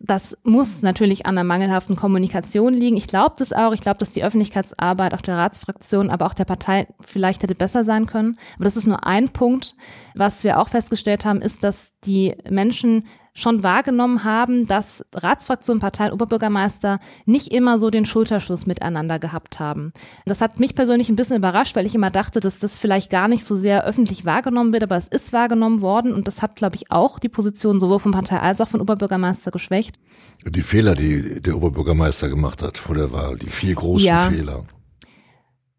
Das 0.01 0.39
muss 0.45 0.81
natürlich 0.81 1.27
an 1.27 1.35
der 1.35 1.45
mangelhaften 1.45 1.95
Kommunikation 1.95 2.73
liegen. 2.73 2.97
Ich 2.97 3.07
glaube 3.07 3.35
das 3.37 3.53
auch. 3.53 3.75
Ich 3.75 3.83
glaube, 3.83 3.99
dass 3.99 4.13
die 4.13 4.25
Öffentlichkeitsarbeit 4.25 5.13
auch 5.13 5.21
der 5.21 5.37
Ratsfraktion, 5.37 6.09
aber 6.09 6.25
auch 6.25 6.33
der 6.33 6.47
Partei 6.47 6.87
vielleicht 7.05 7.43
hätte 7.43 7.55
besser 7.55 7.85
sein 7.85 8.07
können. 8.07 8.39
Aber 8.55 8.65
das 8.65 8.79
ist 8.79 8.87
nur 8.87 9.07
ein 9.07 9.29
Punkt. 9.29 9.75
Was 10.15 10.45
wir 10.45 10.59
auch 10.59 10.71
festgestellt 10.71 11.27
haben, 11.27 11.43
ist, 11.43 11.65
dass 11.65 11.93
die 12.07 12.35
Menschen 12.49 13.05
schon 13.35 13.63
wahrgenommen 13.63 14.25
haben, 14.25 14.67
dass 14.67 15.05
Ratsfraktion, 15.15 15.81
Parteien, 15.81 16.13
Oberbürgermeister 16.13 17.01
nicht 17.25 17.49
immer 17.53 17.79
so 17.79 17.89
den 17.89 18.05
Schulterschluss 18.05 18.67
miteinander 18.67 19.19
gehabt 19.19 19.59
haben. 19.59 19.93
Das 20.27 20.41
hat 20.41 20.61
mich 20.61 20.75
persönlich 20.75 21.09
ein 21.09 21.17
bisschen 21.17 21.37
überrascht, 21.39 21.75
weil 21.75 21.87
ich 21.87 21.95
immer 21.95 22.11
dachte, 22.11 22.41
dass 22.41 22.59
das 22.59 22.79
vielleicht 22.79 23.11
gar 23.11 23.29
nicht 23.29 23.45
so 23.45 23.57
sehr 23.57 23.85
öffentlich 23.85 24.27
wahrgenommen 24.27 24.73
wird, 24.73 24.83
aber 24.83 24.97
es 24.97 25.09
ist 25.09 25.33
wahrgenommen 25.33 25.81
worden 25.81 26.13
und 26.13 26.27
das 26.27 26.43
hat, 26.43 26.57
glaube 26.57 26.77
ich, 26.77 26.91
auch 26.91 27.19
die 27.19 27.31
Position 27.31 27.81
sowohl 27.81 28.01
von 28.01 28.13
Partei 28.13 28.39
als 28.39 28.61
auch 28.61 28.69
von 28.69 28.81
Oberbürgermeister 28.81 29.51
geschwächt. 29.51 29.97
Die 30.45 30.63
Fehler, 30.63 30.95
die 30.95 31.41
der 31.41 31.57
Oberbürgermeister 31.57 32.29
gemacht 32.29 32.63
hat 32.63 32.77
vor 32.77 32.97
der 32.97 33.13
Wahl, 33.13 33.37
die 33.37 33.49
vier 33.49 33.75
großen 33.75 34.07
ja. 34.07 34.31
Fehler 34.31 34.65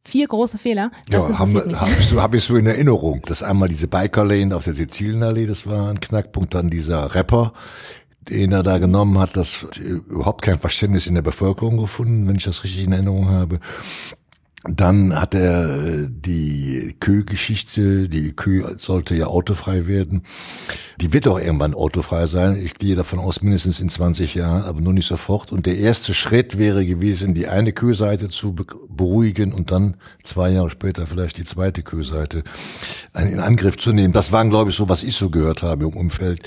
vier 0.05 0.27
große 0.27 0.57
Fehler. 0.57 0.91
Das 1.10 1.29
ja, 1.29 1.39
habe 1.39 1.51
ich, 2.00 2.05
so, 2.05 2.22
hab 2.22 2.33
ich 2.33 2.43
so 2.43 2.55
in 2.55 2.67
Erinnerung. 2.67 3.22
Das 3.25 3.43
einmal 3.43 3.69
diese 3.69 3.88
Biker 3.88 4.25
Lane 4.25 4.55
auf 4.55 4.65
der 4.65 4.75
Sizilienallee, 4.75 5.45
das 5.45 5.65
war 5.65 5.89
ein 5.89 6.00
Knackpunkt. 6.00 6.53
Dann 6.53 6.69
dieser 6.69 7.15
Rapper, 7.15 7.53
den 8.29 8.51
er 8.51 8.63
da 8.63 8.77
genommen 8.77 9.19
hat, 9.19 9.36
das 9.38 9.65
überhaupt 9.77 10.41
kein 10.41 10.60
Verständnis 10.60 11.07
in 11.07 11.15
der 11.15 11.22
Bevölkerung 11.22 11.77
gefunden, 11.77 12.27
wenn 12.27 12.36
ich 12.36 12.43
das 12.43 12.63
richtig 12.63 12.83
in 12.83 12.91
Erinnerung 12.91 13.29
habe. 13.29 13.60
Dann 14.65 15.20
hat 15.20 15.36
er 15.36 15.75
äh, 15.75 16.08
die 16.10 16.96
Kö-Geschichte, 17.00 18.08
die 18.08 18.32
Kö 18.32 18.63
sollte 18.77 19.13
ja 19.13 19.27
autofrei 19.27 19.88
werden. 19.88 20.24
Die 21.01 21.12
wird 21.12 21.27
auch 21.27 21.38
irgendwann 21.38 21.74
autofrei 21.74 22.27
sein. 22.27 22.55
Ich 22.55 22.75
gehe 22.75 22.96
davon 22.96 23.20
aus, 23.20 23.41
mindestens 23.41 23.82
in 23.82 23.89
20 23.89 24.36
Jahren, 24.36 24.63
aber 24.63 24.79
nur 24.79 24.93
nicht 24.93 25.08
sofort. 25.08 25.51
Und 25.51 25.65
der 25.65 25.77
erste 25.77 26.13
Schritt 26.13 26.58
wäre 26.58 26.86
gewesen, 26.86 27.34
die 27.34 27.50
eine 27.50 27.74
Kö-Seite 27.74 28.29
zu 28.29 28.55
beruhigen 28.55 29.51
und 29.51 29.70
dann 29.70 29.98
zwei 30.24 30.51
Jahre 30.51 30.70
später 30.70 31.08
vielleicht 31.08 31.38
die 31.38 31.46
zweite 31.46 31.84
Kö-Seite 31.84 32.43
in 33.15 33.41
Angriff 33.41 33.75
zu 33.75 33.91
nehmen. 33.91 34.13
Das 34.13 34.32
waren, 34.32 34.50
glaube 34.50 34.70
ich, 34.70 34.77
so, 34.77 34.88
was 34.88 35.03
ich 35.03 35.17
so 35.17 35.29
gehört 35.29 35.62
habe 35.62 35.86
im 35.86 35.93
Umfeld, 35.93 36.41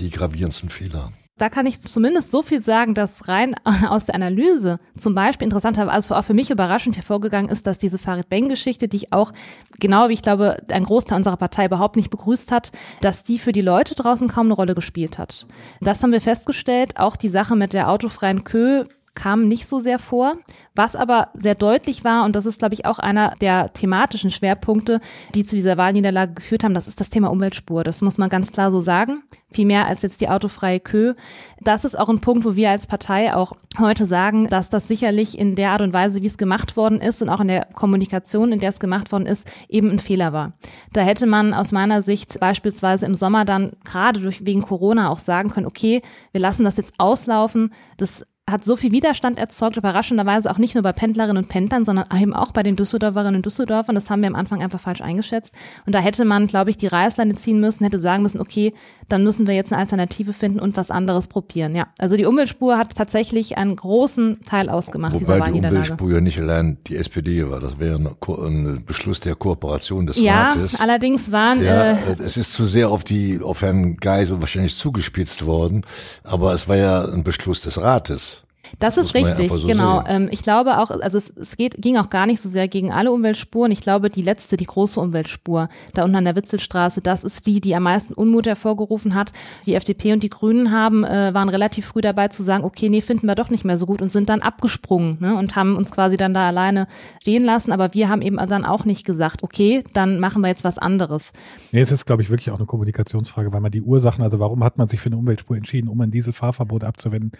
die 0.00 0.10
gravierendsten 0.10 0.70
Fehler 0.70 1.12
da 1.40 1.48
kann 1.48 1.64
ich 1.64 1.80
zumindest 1.80 2.30
so 2.30 2.42
viel 2.42 2.62
sagen, 2.62 2.92
dass 2.92 3.26
rein 3.28 3.54
aus 3.88 4.06
der 4.06 4.14
Analyse 4.14 4.78
zum 4.96 5.14
Beispiel 5.14 5.46
interessanterweise 5.46 5.94
also 5.94 6.14
auch 6.14 6.24
für 6.24 6.34
mich 6.34 6.50
überraschend 6.50 6.96
hervorgegangen 6.96 7.50
ist, 7.50 7.66
dass 7.66 7.78
diese 7.78 7.98
Farid 7.98 8.28
Beng-Geschichte, 8.28 8.88
die 8.88 8.96
ich 8.96 9.12
auch, 9.12 9.32
genau 9.78 10.08
wie 10.08 10.12
ich 10.12 10.22
glaube, 10.22 10.58
ein 10.68 10.84
Großteil 10.84 11.16
unserer 11.16 11.36
Partei 11.36 11.64
überhaupt 11.64 11.96
nicht 11.96 12.10
begrüßt 12.10 12.52
hat, 12.52 12.72
dass 13.00 13.24
die 13.24 13.38
für 13.38 13.52
die 13.52 13.62
Leute 13.62 13.94
draußen 13.94 14.28
kaum 14.28 14.46
eine 14.46 14.54
Rolle 14.54 14.74
gespielt 14.74 15.18
hat. 15.18 15.46
Das 15.80 16.02
haben 16.02 16.12
wir 16.12 16.20
festgestellt. 16.20 16.98
Auch 16.98 17.16
die 17.16 17.28
Sache 17.28 17.56
mit 17.56 17.72
der 17.72 17.90
autofreien 17.90 18.44
Kö 18.44 18.84
kam 19.14 19.48
nicht 19.48 19.66
so 19.66 19.78
sehr 19.78 19.98
vor. 19.98 20.36
Was 20.74 20.96
aber 20.96 21.28
sehr 21.34 21.54
deutlich 21.54 22.04
war, 22.04 22.24
und 22.24 22.36
das 22.36 22.46
ist, 22.46 22.60
glaube 22.60 22.74
ich, 22.74 22.86
auch 22.86 22.98
einer 22.98 23.34
der 23.40 23.72
thematischen 23.72 24.30
Schwerpunkte, 24.30 25.00
die 25.34 25.44
zu 25.44 25.56
dieser 25.56 25.76
Wahlniederlage 25.76 26.34
geführt 26.34 26.64
haben, 26.64 26.74
das 26.74 26.88
ist 26.88 27.00
das 27.00 27.10
Thema 27.10 27.28
Umweltspur. 27.28 27.82
Das 27.82 28.02
muss 28.02 28.18
man 28.18 28.30
ganz 28.30 28.52
klar 28.52 28.70
so 28.70 28.80
sagen. 28.80 29.22
Viel 29.52 29.66
mehr 29.66 29.88
als 29.88 30.02
jetzt 30.02 30.20
die 30.20 30.28
autofreie 30.28 30.78
Kö. 30.78 31.14
Das 31.60 31.84
ist 31.84 31.98
auch 31.98 32.08
ein 32.08 32.20
Punkt, 32.20 32.44
wo 32.44 32.54
wir 32.54 32.70
als 32.70 32.86
Partei 32.86 33.34
auch 33.34 33.52
heute 33.78 34.06
sagen, 34.06 34.48
dass 34.48 34.70
das 34.70 34.86
sicherlich 34.86 35.38
in 35.38 35.56
der 35.56 35.70
Art 35.70 35.80
und 35.80 35.92
Weise, 35.92 36.22
wie 36.22 36.26
es 36.26 36.38
gemacht 36.38 36.76
worden 36.76 37.00
ist 37.00 37.20
und 37.20 37.28
auch 37.28 37.40
in 37.40 37.48
der 37.48 37.66
Kommunikation, 37.74 38.52
in 38.52 38.60
der 38.60 38.70
es 38.70 38.80
gemacht 38.80 39.10
worden 39.10 39.26
ist, 39.26 39.50
eben 39.68 39.90
ein 39.90 39.98
Fehler 39.98 40.32
war. 40.32 40.52
Da 40.92 41.00
hätte 41.00 41.26
man 41.26 41.52
aus 41.52 41.72
meiner 41.72 42.00
Sicht 42.00 42.38
beispielsweise 42.38 43.06
im 43.06 43.14
Sommer 43.14 43.44
dann 43.44 43.72
gerade 43.84 44.20
durch, 44.20 44.46
wegen 44.46 44.62
Corona 44.62 45.10
auch 45.10 45.18
sagen 45.18 45.50
können, 45.50 45.66
okay, 45.66 46.00
wir 46.30 46.40
lassen 46.40 46.64
das 46.64 46.76
jetzt 46.76 46.94
auslaufen. 46.98 47.72
Das 47.96 48.24
hat 48.50 48.64
so 48.64 48.76
viel 48.76 48.92
Widerstand 48.92 49.38
erzeugt, 49.38 49.76
überraschenderweise 49.76 50.50
auch 50.50 50.58
nicht 50.58 50.74
nur 50.74 50.82
bei 50.82 50.92
Pendlerinnen 50.92 51.36
und 51.36 51.48
Pendlern, 51.48 51.84
sondern 51.84 52.06
eben 52.18 52.34
auch 52.34 52.52
bei 52.52 52.62
den 52.62 52.76
Düsseldorferinnen 52.76 53.36
und 53.36 53.46
Düsseldorfern. 53.46 53.94
Das 53.94 54.10
haben 54.10 54.22
wir 54.22 54.28
am 54.28 54.34
Anfang 54.34 54.62
einfach 54.62 54.80
falsch 54.80 55.00
eingeschätzt. 55.00 55.54
Und 55.86 55.94
da 55.94 56.00
hätte 56.00 56.24
man, 56.24 56.46
glaube 56.46 56.70
ich, 56.70 56.76
die 56.76 56.86
Reißleine 56.86 57.34
ziehen 57.36 57.60
müssen, 57.60 57.84
hätte 57.84 57.98
sagen 57.98 58.22
müssen, 58.22 58.40
okay, 58.40 58.74
dann 59.08 59.24
müssen 59.24 59.46
wir 59.46 59.54
jetzt 59.54 59.72
eine 59.72 59.80
Alternative 59.80 60.32
finden 60.32 60.60
und 60.60 60.76
was 60.76 60.90
anderes 60.90 61.28
probieren. 61.28 61.74
Ja, 61.74 61.88
also 61.98 62.16
die 62.16 62.24
Umweltspur 62.24 62.78
hat 62.78 62.94
tatsächlich 62.94 63.58
einen 63.58 63.76
großen 63.76 64.40
Teil 64.44 64.68
ausgemacht 64.68 65.14
Wobei 65.14 65.40
die 65.50 65.58
Umweltspur 65.58 66.12
ja 66.12 66.20
nicht 66.20 66.38
allein 66.38 66.78
die 66.86 66.96
SPD 66.96 67.48
war. 67.48 67.60
Das 67.60 67.78
wäre 67.78 67.96
ein, 67.96 68.06
ein 68.06 68.84
Beschluss 68.84 69.20
der 69.20 69.34
Kooperation 69.34 70.06
des 70.06 70.18
ja, 70.20 70.42
Rates. 70.42 70.72
Ja, 70.72 70.80
allerdings 70.80 71.32
waren 71.32 71.62
ja, 71.62 71.92
äh, 71.92 72.16
es 72.24 72.36
ist 72.36 72.52
zu 72.52 72.66
sehr 72.66 72.90
auf 72.90 73.04
die 73.04 73.40
auf 73.42 73.62
Herrn 73.62 73.96
Geisel 73.96 74.40
wahrscheinlich 74.40 74.76
zugespitzt 74.76 75.46
worden, 75.46 75.82
aber 76.24 76.54
es 76.54 76.68
war 76.68 76.76
ja 76.76 77.04
ein 77.04 77.24
Beschluss 77.24 77.62
des 77.62 77.80
Rates. 77.80 78.39
Das, 78.78 78.96
ist 78.96 79.14
richtig, 79.14 79.50
so 79.50 79.66
genau. 79.66 80.04
Ähm, 80.06 80.28
ich 80.30 80.42
glaube 80.42 80.78
auch, 80.78 80.90
also 80.90 81.18
es, 81.18 81.30
es 81.30 81.56
geht, 81.56 81.80
ging 81.80 81.96
auch 81.96 82.10
gar 82.10 82.26
nicht 82.26 82.40
so 82.40 82.48
sehr 82.48 82.68
gegen 82.68 82.92
alle 82.92 83.12
Umweltspuren. 83.12 83.72
Ich 83.72 83.80
glaube, 83.80 84.10
die 84.10 84.22
letzte, 84.22 84.56
die 84.56 84.66
große 84.66 85.00
Umweltspur, 85.00 85.68
da 85.94 86.04
unten 86.04 86.16
an 86.16 86.24
der 86.24 86.36
Witzelstraße, 86.36 87.00
das 87.00 87.24
ist 87.24 87.46
die, 87.46 87.60
die 87.60 87.74
am 87.74 87.82
meisten 87.82 88.14
Unmut 88.14 88.46
hervorgerufen 88.46 89.14
hat. 89.14 89.32
Die 89.66 89.74
FDP 89.74 90.12
und 90.12 90.22
die 90.22 90.30
Grünen 90.30 90.70
haben, 90.70 91.04
äh, 91.04 91.34
waren 91.34 91.48
relativ 91.48 91.86
früh 91.86 92.00
dabei 92.00 92.28
zu 92.28 92.42
sagen, 92.42 92.64
okay, 92.64 92.88
nee, 92.88 93.00
finden 93.00 93.26
wir 93.26 93.34
doch 93.34 93.50
nicht 93.50 93.64
mehr 93.64 93.78
so 93.78 93.86
gut 93.86 94.02
und 94.02 94.12
sind 94.12 94.28
dann 94.28 94.40
abgesprungen 94.40 95.18
ne, 95.20 95.36
und 95.36 95.56
haben 95.56 95.76
uns 95.76 95.90
quasi 95.90 96.16
dann 96.16 96.34
da 96.34 96.46
alleine 96.46 96.86
stehen 97.20 97.44
lassen. 97.44 97.72
Aber 97.72 97.94
wir 97.94 98.08
haben 98.08 98.22
eben 98.22 98.36
dann 98.36 98.64
auch 98.64 98.84
nicht 98.84 99.04
gesagt, 99.04 99.42
okay, 99.42 99.84
dann 99.92 100.20
machen 100.20 100.42
wir 100.42 100.48
jetzt 100.48 100.64
was 100.64 100.78
anderes. 100.78 101.32
Nee, 101.72 101.80
es 101.80 101.92
ist, 101.92 102.06
glaube 102.06 102.22
ich, 102.22 102.30
wirklich 102.30 102.50
auch 102.50 102.58
eine 102.58 102.66
Kommunikationsfrage, 102.66 103.52
weil 103.52 103.60
man 103.60 103.72
die 103.72 103.82
Ursachen, 103.82 104.22
also 104.22 104.38
warum 104.38 104.64
hat 104.64 104.78
man 104.78 104.88
sich 104.88 105.00
für 105.00 105.08
eine 105.08 105.16
Umweltspur 105.16 105.56
entschieden, 105.56 105.88
um 105.88 106.00
ein 106.00 106.10
Dieselfahrverbot 106.10 106.84
abzuwenden, 106.84 107.32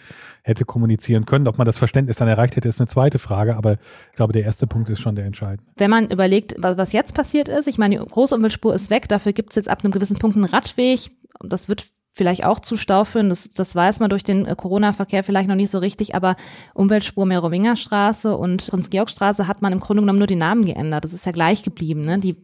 hätte 0.43 0.65
kommunizieren 0.65 1.20
kommunizieren 1.21 1.27
können. 1.27 1.49
Ob 1.49 1.59
man 1.59 1.65
das 1.65 1.79
Verständnis 1.79 2.17
dann 2.17 2.29
erreicht 2.29 2.57
hätte, 2.57 2.69
ist 2.69 2.81
eine 2.81 2.89
zweite 2.89 3.19
Frage, 3.19 3.57
aber 3.57 3.75
ich 4.11 4.17
glaube, 4.17 4.33
der 4.33 4.43
erste 4.43 4.67
Punkt 4.67 4.89
ist 4.91 5.00
schon 5.00 5.17
der 5.17 5.25
entscheidende. 5.25 5.65
Wenn 5.77 5.91
man 5.91 6.11
überlegt, 6.11 6.55
was, 6.59 6.77
was 6.77 6.93
jetzt 6.93 7.15
passiert 7.15 7.49
ist, 7.49 7.67
ich 7.69 7.79
meine, 7.79 7.99
die 7.99 8.05
Großumweltspur 8.05 8.75
ist 8.75 8.91
weg, 8.91 9.09
dafür 9.09 9.33
gibt 9.33 9.50
es 9.50 9.57
jetzt 9.57 9.69
ab 9.69 9.83
einem 9.83 9.93
gewissen 9.93 10.19
Punkt 10.19 10.37
einen 10.37 10.45
Radweg. 10.45 11.11
Das 11.43 11.69
wird 11.69 11.87
vielleicht 12.12 12.45
auch 12.45 12.61
zu 12.61 12.76
Stau 12.76 13.05
führen. 13.05 13.29
Das, 13.29 13.50
das 13.55 13.75
weiß 13.75 14.00
man 14.00 14.11
durch 14.11 14.25
den 14.25 14.45
äh, 14.45 14.55
Corona-Verkehr 14.57 15.23
vielleicht 15.23 15.49
noch 15.49 15.55
nicht 15.55 15.71
so 15.71 15.79
richtig, 15.79 16.14
aber 16.14 16.37
Umweltspur 16.75 17.25
Merowinger 17.25 17.76
Straße 17.76 18.37
und 18.37 18.69
Prinz-Georg-Straße 18.69 19.47
hat 19.47 19.62
man 19.62 19.73
im 19.73 19.81
Grunde 19.81 20.02
genommen 20.02 20.19
nur 20.19 20.26
die 20.26 20.37
Namen 20.37 20.64
geändert. 20.64 21.05
Das 21.05 21.12
ist 21.12 21.26
ja 21.26 21.33
gleich 21.33 21.62
geblieben. 21.62 22.05
Ne? 22.05 22.19
Die, 22.19 22.35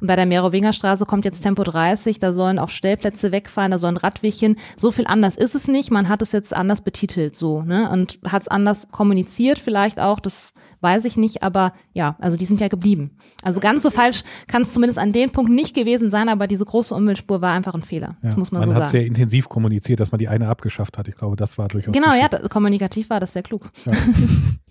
und 0.00 0.06
bei 0.06 0.16
der 0.16 0.26
Merowinger 0.26 0.72
Straße 0.72 1.06
kommt 1.06 1.24
jetzt 1.24 1.42
Tempo 1.42 1.64
30, 1.64 2.18
da 2.18 2.32
sollen 2.32 2.58
auch 2.58 2.68
Stellplätze 2.68 3.32
wegfallen, 3.32 3.72
da 3.72 3.78
sollen 3.78 3.96
Radweg 3.96 4.34
hin. 4.34 4.56
So 4.76 4.90
viel 4.90 5.06
anders 5.06 5.36
ist 5.36 5.54
es 5.54 5.66
nicht. 5.66 5.90
Man 5.90 6.08
hat 6.08 6.22
es 6.22 6.32
jetzt 6.32 6.54
anders 6.54 6.82
betitelt 6.82 7.34
so 7.34 7.62
ne? 7.62 7.90
und 7.90 8.18
hat 8.26 8.42
es 8.42 8.48
anders 8.48 8.90
kommuniziert 8.90 9.58
vielleicht 9.58 9.98
auch. 9.98 10.20
Das 10.20 10.54
weiß 10.86 11.04
ich 11.04 11.16
nicht, 11.16 11.42
aber 11.42 11.72
ja, 11.94 12.14
also 12.20 12.36
die 12.36 12.46
sind 12.46 12.60
ja 12.60 12.68
geblieben. 12.68 13.10
Also 13.42 13.58
ganz 13.58 13.82
so 13.82 13.90
falsch 13.90 14.22
kann 14.46 14.62
es 14.62 14.72
zumindest 14.72 15.00
an 15.00 15.10
den 15.10 15.30
Punkten 15.30 15.56
nicht 15.56 15.74
gewesen 15.74 16.10
sein, 16.10 16.28
aber 16.28 16.46
diese 16.46 16.64
große 16.64 16.94
Umweltspur 16.94 17.40
war 17.40 17.52
einfach 17.52 17.74
ein 17.74 17.82
Fehler. 17.82 18.16
Ja, 18.22 18.28
das 18.28 18.36
muss 18.36 18.52
man, 18.52 18.60
man 18.60 18.66
so 18.66 18.72
sagen. 18.72 18.78
Man 18.78 18.84
hat 18.84 18.90
sehr 18.92 19.04
intensiv 19.04 19.48
kommuniziert, 19.48 19.98
dass 19.98 20.12
man 20.12 20.20
die 20.20 20.28
eine 20.28 20.48
abgeschafft 20.48 20.96
hat. 20.96 21.08
Ich 21.08 21.16
glaube, 21.16 21.34
das 21.34 21.58
war 21.58 21.66
durchaus. 21.66 21.92
Genau, 21.92 22.14
ja, 22.14 22.28
das, 22.28 22.48
kommunikativ 22.48 23.10
war 23.10 23.18
das 23.18 23.32
sehr 23.32 23.42
klug. 23.42 23.68
Ja. 23.84 23.92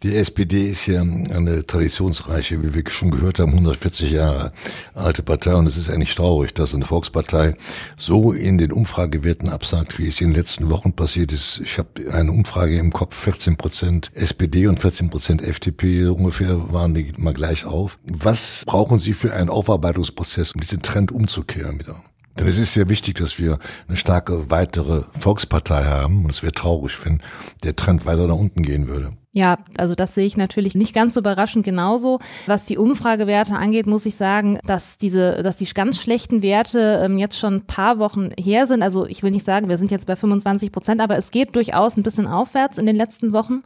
Die 0.03 0.15
SPD 0.15 0.69
ist 0.69 0.85
ja 0.85 1.01
eine 1.01 1.65
traditionsreiche, 1.65 2.61
wie 2.61 2.75
wir 2.75 2.83
schon 2.89 3.09
gehört 3.09 3.39
haben, 3.39 3.53
140 3.53 4.11
Jahre 4.11 4.51
alte 4.93 5.23
Partei 5.23 5.55
und 5.55 5.65
es 5.65 5.77
ist 5.77 5.89
eigentlich 5.89 6.13
traurig, 6.13 6.53
dass 6.53 6.75
eine 6.75 6.85
Volkspartei 6.85 7.55
so 7.97 8.31
in 8.31 8.59
den 8.59 8.71
Umfragewerten 8.71 9.49
absagt, 9.49 9.97
wie 9.97 10.07
es 10.07 10.21
in 10.21 10.29
den 10.29 10.35
letzten 10.35 10.69
Wochen 10.69 10.93
passiert 10.93 11.31
ist. 11.31 11.59
Ich 11.63 11.79
habe 11.79 11.89
eine 12.11 12.31
Umfrage 12.31 12.77
im 12.77 12.91
Kopf, 12.91 13.15
14 13.15 13.57
Prozent 13.57 14.11
SPD 14.13 14.67
und 14.67 14.79
14 14.79 15.09
Prozent 15.09 15.41
FDP, 15.41 16.04
ungefähr 16.13 16.71
waren 16.73 16.93
die 16.93 17.13
mal 17.17 17.33
gleich 17.33 17.65
auf. 17.65 17.97
Was 18.07 18.63
brauchen 18.65 18.99
Sie 18.99 19.13
für 19.13 19.33
einen 19.33 19.49
Aufarbeitungsprozess, 19.49 20.53
um 20.53 20.61
diesen 20.61 20.81
Trend 20.81 21.11
umzukehren 21.11 21.79
wieder? 21.79 22.01
Denn 22.37 22.47
es 22.47 22.57
ist 22.57 22.73
sehr 22.73 22.89
wichtig, 22.89 23.15
dass 23.15 23.39
wir 23.39 23.59
eine 23.87 23.97
starke 23.97 24.51
weitere 24.51 25.03
Volkspartei 25.19 25.85
haben 25.85 26.25
und 26.25 26.31
es 26.31 26.43
wäre 26.43 26.51
traurig, 26.51 26.97
wenn 27.05 27.21
der 27.63 27.75
Trend 27.75 28.05
weiter 28.05 28.27
nach 28.27 28.35
unten 28.35 28.61
gehen 28.61 28.87
würde. 28.87 29.13
Ja, 29.35 29.57
also 29.75 29.95
das 29.95 30.15
sehe 30.15 30.25
ich 30.25 30.37
natürlich 30.37 30.75
nicht 30.75 30.95
ganz 30.95 31.13
so 31.13 31.19
überraschend 31.19 31.65
genauso. 31.65 32.19
Was 32.45 32.63
die 32.63 32.77
Umfragewerte 32.77 33.53
angeht, 33.53 33.85
muss 33.85 34.05
ich 34.05 34.15
sagen, 34.15 34.59
dass 34.65 34.97
diese, 34.97 35.43
dass 35.43 35.57
die 35.57 35.65
ganz 35.65 35.99
schlechten 35.99 36.41
Werte 36.41 37.01
ähm, 37.03 37.17
jetzt 37.17 37.37
schon 37.37 37.55
ein 37.55 37.67
paar 37.67 37.99
Wochen 37.99 38.29
her 38.39 38.65
sind. 38.65 38.81
Also 38.81 39.05
ich 39.05 39.23
will 39.23 39.31
nicht 39.31 39.43
sagen, 39.43 39.67
wir 39.67 39.77
sind 39.77 39.91
jetzt 39.91 40.07
bei 40.07 40.15
25 40.15 40.71
Prozent, 40.71 41.01
aber 41.01 41.17
es 41.17 41.31
geht 41.31 41.53
durchaus 41.53 41.97
ein 41.97 42.03
bisschen 42.03 42.27
aufwärts 42.27 42.77
in 42.77 42.85
den 42.85 42.95
letzten 42.95 43.33
Wochen. 43.33 43.63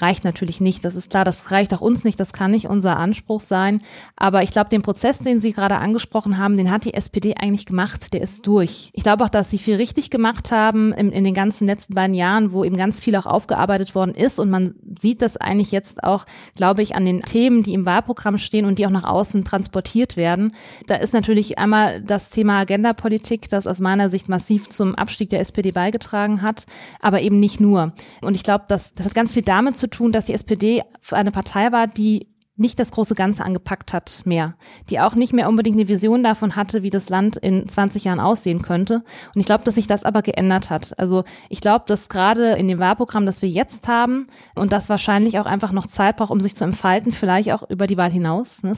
Reicht 0.00 0.24
natürlich 0.24 0.60
nicht. 0.60 0.84
Das 0.84 0.96
ist 0.96 1.10
klar, 1.10 1.22
das 1.22 1.52
reicht 1.52 1.72
auch 1.72 1.82
uns 1.82 2.02
nicht. 2.02 2.18
Das 2.18 2.32
kann 2.32 2.50
nicht 2.50 2.66
unser 2.66 2.96
Anspruch 2.96 3.42
sein. 3.42 3.80
Aber 4.16 4.42
ich 4.42 4.50
glaube, 4.50 4.70
den 4.70 4.82
Prozess, 4.82 5.20
den 5.20 5.38
Sie 5.38 5.52
gerade 5.52 5.76
angesprochen 5.76 6.36
haben, 6.36 6.56
den 6.56 6.68
hat 6.68 6.84
die 6.84 6.94
SPD 6.94 7.36
eigentlich 7.36 7.66
gemacht. 7.66 8.12
Der 8.12 8.22
ist 8.22 8.44
durch. 8.48 8.90
Ich 8.92 9.04
glaube 9.04 9.22
auch, 9.22 9.30
dass 9.30 9.52
sie 9.52 9.58
viel 9.58 9.76
richtig 9.76 10.10
gemacht 10.10 10.50
haben 10.50 10.92
in, 10.92 11.12
in 11.12 11.22
den 11.22 11.34
ganzen 11.34 11.68
letzten 11.68 11.94
beiden 11.94 12.16
Jahren, 12.16 12.50
wo 12.50 12.64
eben 12.64 12.76
ganz 12.76 13.00
viel 13.00 13.14
auch 13.14 13.26
aufgearbeitet 13.26 13.94
worden 13.94 14.16
ist 14.16 14.40
und 14.40 14.50
man 14.50 14.74
sieht, 14.98 15.11
sieht 15.12 15.20
das 15.20 15.36
eigentlich 15.36 15.72
jetzt 15.72 16.04
auch, 16.04 16.24
glaube 16.54 16.80
ich, 16.80 16.96
an 16.96 17.04
den 17.04 17.20
Themen, 17.20 17.62
die 17.62 17.74
im 17.74 17.84
Wahlprogramm 17.84 18.38
stehen 18.38 18.64
und 18.64 18.78
die 18.78 18.86
auch 18.86 18.90
nach 18.90 19.04
außen 19.04 19.44
transportiert 19.44 20.16
werden. 20.16 20.54
Da 20.86 20.94
ist 20.94 21.12
natürlich 21.12 21.58
einmal 21.58 22.00
das 22.00 22.30
Thema 22.30 22.60
Agendapolitik, 22.60 23.50
das 23.50 23.66
aus 23.66 23.78
meiner 23.80 24.08
Sicht 24.08 24.30
massiv 24.30 24.70
zum 24.70 24.94
Abstieg 24.94 25.28
der 25.28 25.40
SPD 25.40 25.70
beigetragen 25.70 26.40
hat, 26.40 26.64
aber 27.00 27.20
eben 27.20 27.40
nicht 27.40 27.60
nur. 27.60 27.92
Und 28.22 28.36
ich 28.36 28.42
glaube, 28.42 28.64
das, 28.68 28.94
das 28.94 29.04
hat 29.04 29.14
ganz 29.14 29.34
viel 29.34 29.42
damit 29.42 29.76
zu 29.76 29.90
tun, 29.90 30.12
dass 30.12 30.24
die 30.24 30.32
SPD 30.32 30.82
eine 31.10 31.30
Partei 31.30 31.72
war, 31.72 31.86
die 31.86 32.31
nicht 32.56 32.78
das 32.78 32.90
große 32.90 33.14
Ganze 33.14 33.44
angepackt 33.44 33.92
hat 33.92 34.22
mehr, 34.24 34.54
die 34.90 35.00
auch 35.00 35.14
nicht 35.14 35.32
mehr 35.32 35.48
unbedingt 35.48 35.76
eine 35.76 35.88
Vision 35.88 36.22
davon 36.22 36.54
hatte, 36.54 36.82
wie 36.82 36.90
das 36.90 37.08
Land 37.08 37.36
in 37.36 37.66
20 37.68 38.04
Jahren 38.04 38.20
aussehen 38.20 38.62
könnte. 38.62 39.02
Und 39.34 39.40
ich 39.40 39.46
glaube, 39.46 39.64
dass 39.64 39.76
sich 39.76 39.86
das 39.86 40.04
aber 40.04 40.22
geändert 40.22 40.68
hat. 40.68 40.98
Also 40.98 41.24
ich 41.48 41.60
glaube, 41.60 41.84
dass 41.86 42.08
gerade 42.08 42.52
in 42.52 42.68
dem 42.68 42.78
Wahlprogramm, 42.78 43.24
das 43.24 43.40
wir 43.40 43.48
jetzt 43.48 43.88
haben 43.88 44.26
und 44.54 44.72
das 44.72 44.88
wahrscheinlich 44.88 45.38
auch 45.38 45.46
einfach 45.46 45.72
noch 45.72 45.86
Zeit 45.86 46.16
braucht, 46.16 46.30
um 46.30 46.40
sich 46.40 46.54
zu 46.54 46.64
entfalten, 46.64 47.10
vielleicht 47.12 47.52
auch 47.52 47.68
über 47.70 47.86
die 47.86 47.96
Wahl 47.96 48.10
hinaus. 48.10 48.62
Ne? 48.62 48.72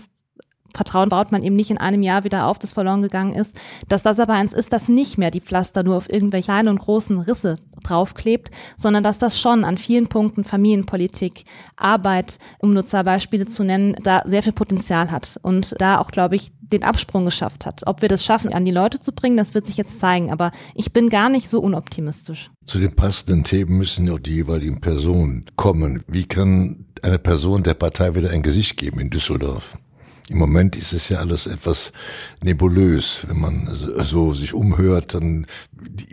Vertrauen 0.75 1.09
baut 1.09 1.31
man 1.33 1.43
eben 1.43 1.57
nicht 1.57 1.71
in 1.71 1.79
einem 1.79 2.03
Jahr 2.03 2.25
wieder 2.25 2.47
auf, 2.47 2.59
das 2.59 2.75
verloren 2.75 3.03
gegangen 3.03 3.35
ist, 3.35 3.57
dass 3.89 4.03
das 4.03 4.19
aber 4.19 4.35
eins 4.35 4.53
ist, 4.53 4.73
das 4.73 4.89
nicht 4.89 5.19
mehr 5.19 5.31
die 5.31 5.41
Pflaster 5.41 5.85
nur 5.85 5.97
auf 5.97 6.11
irgendwelche 6.11 6.47
kleinen 6.47 6.69
und 6.69 6.81
großen 6.81 7.19
Risse 7.21 7.57
draufklebt, 7.85 8.51
sondern 8.77 9.03
dass 9.05 9.19
das 9.19 9.39
schon 9.41 9.65
an 9.65 9.79
vielen 9.79 10.09
Punkten 10.09 10.45
Familienpolitik, 10.45 11.45
Arbeit, 11.77 12.39
um 12.59 12.73
nur 12.73 12.87
zwei 12.87 13.03
Beispiele 13.03 13.47
zu 13.47 13.63
nennen, 13.63 13.97
da 14.03 14.23
sehr 14.27 14.43
viel 14.43 14.53
Potenzial 14.53 15.11
hat 15.11 15.39
und 15.43 15.75
da 15.79 15.99
auch, 15.99 16.11
glaube 16.11 16.37
ich, 16.37 16.53
den 16.61 16.83
Absprung 16.83 17.25
geschafft 17.25 17.67
hat. 17.67 17.83
Ob 17.87 18.03
wir 18.03 18.09
das 18.09 18.25
schaffen, 18.25 18.53
an 18.53 18.65
die 18.65 18.71
Leute 18.71 19.01
zu 19.01 19.13
bringen, 19.13 19.37
das 19.37 19.55
wird 19.55 19.67
sich 19.67 19.77
jetzt 19.77 20.01
zeigen, 20.01 20.33
aber 20.33 20.51
ich 20.75 20.93
bin 20.93 21.09
gar 21.09 21.29
nicht 21.29 21.49
so 21.49 21.61
unoptimistisch. 21.61 22.51
Zu 22.67 22.79
den 22.79 22.97
passenden 22.97 23.45
Themen 23.45 23.79
müssen 23.79 24.07
ja 24.07 24.17
die 24.19 24.37
jeweiligen 24.37 24.81
Personen 24.81 25.45
kommen. 25.57 26.03
Wie 26.09 26.25
kann 26.25 26.87
eine 27.03 27.19
Person 27.19 27.63
der 27.63 27.75
Partei 27.75 28.15
wieder 28.15 28.31
ein 28.31 28.43
Gesicht 28.43 28.77
geben 28.77 29.01
in 29.01 29.11
Düsseldorf? 29.11 29.77
Im 30.31 30.39
Moment 30.39 30.75
ist 30.77 30.93
es 30.95 31.11
ja 31.11 31.19
alles 31.19 31.47
etwas 31.47 31.93
nebulös, 32.43 33.27
wenn 33.29 33.39
man 33.39 33.69
so 33.71 34.33
sich 34.33 34.55
umhört, 34.55 35.13
dann 35.13 35.47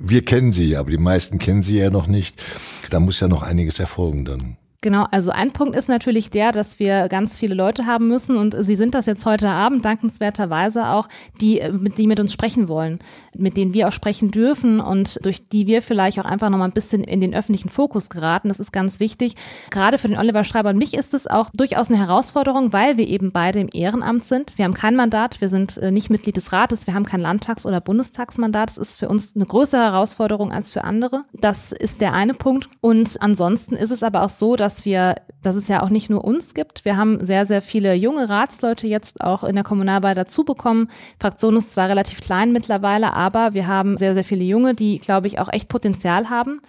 wir 0.01 0.25
kennen 0.25 0.51
sie, 0.51 0.75
aber 0.75 0.91
die 0.91 0.97
meisten 0.97 1.39
kennen 1.39 1.63
sie 1.63 1.77
ja 1.77 1.89
noch 1.89 2.07
nicht. 2.07 2.41
Da 2.89 2.99
muss 2.99 3.21
ja 3.21 3.29
noch 3.29 3.41
einiges 3.41 3.79
erfolgen 3.79 4.25
dann. 4.25 4.57
Genau, 4.83 5.05
also 5.11 5.29
ein 5.29 5.51
Punkt 5.51 5.75
ist 5.75 5.89
natürlich 5.89 6.31
der, 6.31 6.51
dass 6.51 6.79
wir 6.79 7.07
ganz 7.07 7.37
viele 7.37 7.53
Leute 7.53 7.85
haben 7.85 8.07
müssen 8.07 8.35
und 8.35 8.55
Sie 8.63 8.75
sind 8.75 8.95
das 8.95 9.05
jetzt 9.05 9.27
heute 9.27 9.47
Abend 9.47 9.85
dankenswerterweise 9.85 10.87
auch, 10.87 11.07
die 11.39 11.61
mit, 11.71 11.99
die 11.99 12.07
mit 12.07 12.19
uns 12.19 12.33
sprechen 12.33 12.67
wollen, 12.67 12.97
mit 13.37 13.57
denen 13.57 13.75
wir 13.75 13.87
auch 13.87 13.91
sprechen 13.91 14.31
dürfen 14.31 14.79
und 14.79 15.23
durch 15.23 15.47
die 15.47 15.67
wir 15.67 15.83
vielleicht 15.83 16.19
auch 16.19 16.25
einfach 16.25 16.49
nochmal 16.49 16.67
ein 16.67 16.73
bisschen 16.73 17.03
in 17.03 17.21
den 17.21 17.35
öffentlichen 17.35 17.69
Fokus 17.69 18.09
geraten. 18.09 18.47
Das 18.47 18.59
ist 18.59 18.73
ganz 18.73 18.99
wichtig. 18.99 19.35
Gerade 19.69 19.99
für 19.99 20.07
den 20.07 20.17
Oliver 20.17 20.43
Schreiber 20.43 20.71
und 20.71 20.79
mich 20.79 20.95
ist 20.95 21.13
es 21.13 21.27
auch 21.27 21.51
durchaus 21.53 21.89
eine 21.89 21.99
Herausforderung, 21.99 22.73
weil 22.73 22.97
wir 22.97 23.07
eben 23.07 23.31
beide 23.31 23.59
im 23.59 23.69
Ehrenamt 23.71 24.25
sind. 24.25 24.57
Wir 24.57 24.65
haben 24.65 24.73
kein 24.73 24.95
Mandat, 24.95 25.41
wir 25.41 25.49
sind 25.49 25.77
äh, 25.77 25.91
nicht 25.91 26.09
Mitglied 26.09 26.37
des 26.37 26.53
Rates, 26.53 26.87
wir 26.87 26.95
haben 26.95 27.05
kein 27.05 27.21
Landtags- 27.21 27.67
oder 27.67 27.81
Bundestagsmandat. 27.81 28.71
Das 28.71 28.77
ist 28.79 28.97
für 28.97 29.09
uns 29.09 29.35
eine 29.35 29.45
größere 29.45 29.81
Herausforderung 29.81 30.51
als 30.51 30.73
für 30.73 30.83
andere. 30.83 31.21
Das 31.33 31.71
ist 31.71 32.01
der 32.01 32.13
eine 32.13 32.33
Punkt. 32.33 32.67
Und 32.81 33.21
ansonsten 33.21 33.75
ist 33.75 33.91
es 33.91 34.01
aber 34.01 34.23
auch 34.23 34.29
so, 34.29 34.55
dass 34.55 34.70
dass 34.71 34.85
wir, 34.85 35.15
dass 35.41 35.55
es 35.55 35.67
ja 35.67 35.83
auch 35.83 35.89
nicht 35.89 36.09
nur 36.09 36.23
uns 36.23 36.53
gibt. 36.53 36.85
Wir 36.85 36.95
haben 36.95 37.25
sehr, 37.25 37.45
sehr 37.45 37.61
viele 37.61 37.93
junge 37.93 38.29
Ratsleute 38.29 38.87
jetzt 38.87 39.21
auch 39.21 39.43
in 39.43 39.55
der 39.55 39.65
Kommunalwahl 39.65 40.15
dazu 40.15 40.45
bekommen. 40.45 40.89
Fraktion 41.19 41.57
ist 41.57 41.73
zwar 41.73 41.89
relativ 41.89 42.21
klein 42.21 42.53
mittlerweile, 42.53 43.13
aber 43.13 43.53
wir 43.53 43.67
haben 43.67 43.97
sehr, 43.97 44.13
sehr 44.13 44.23
viele 44.23 44.45
Junge, 44.45 44.73
die, 44.73 44.99
glaube 44.99 45.27
ich, 45.27 45.39
auch 45.39 45.51
echt 45.51 45.67
Potenzial 45.67 46.29
haben. 46.29 46.61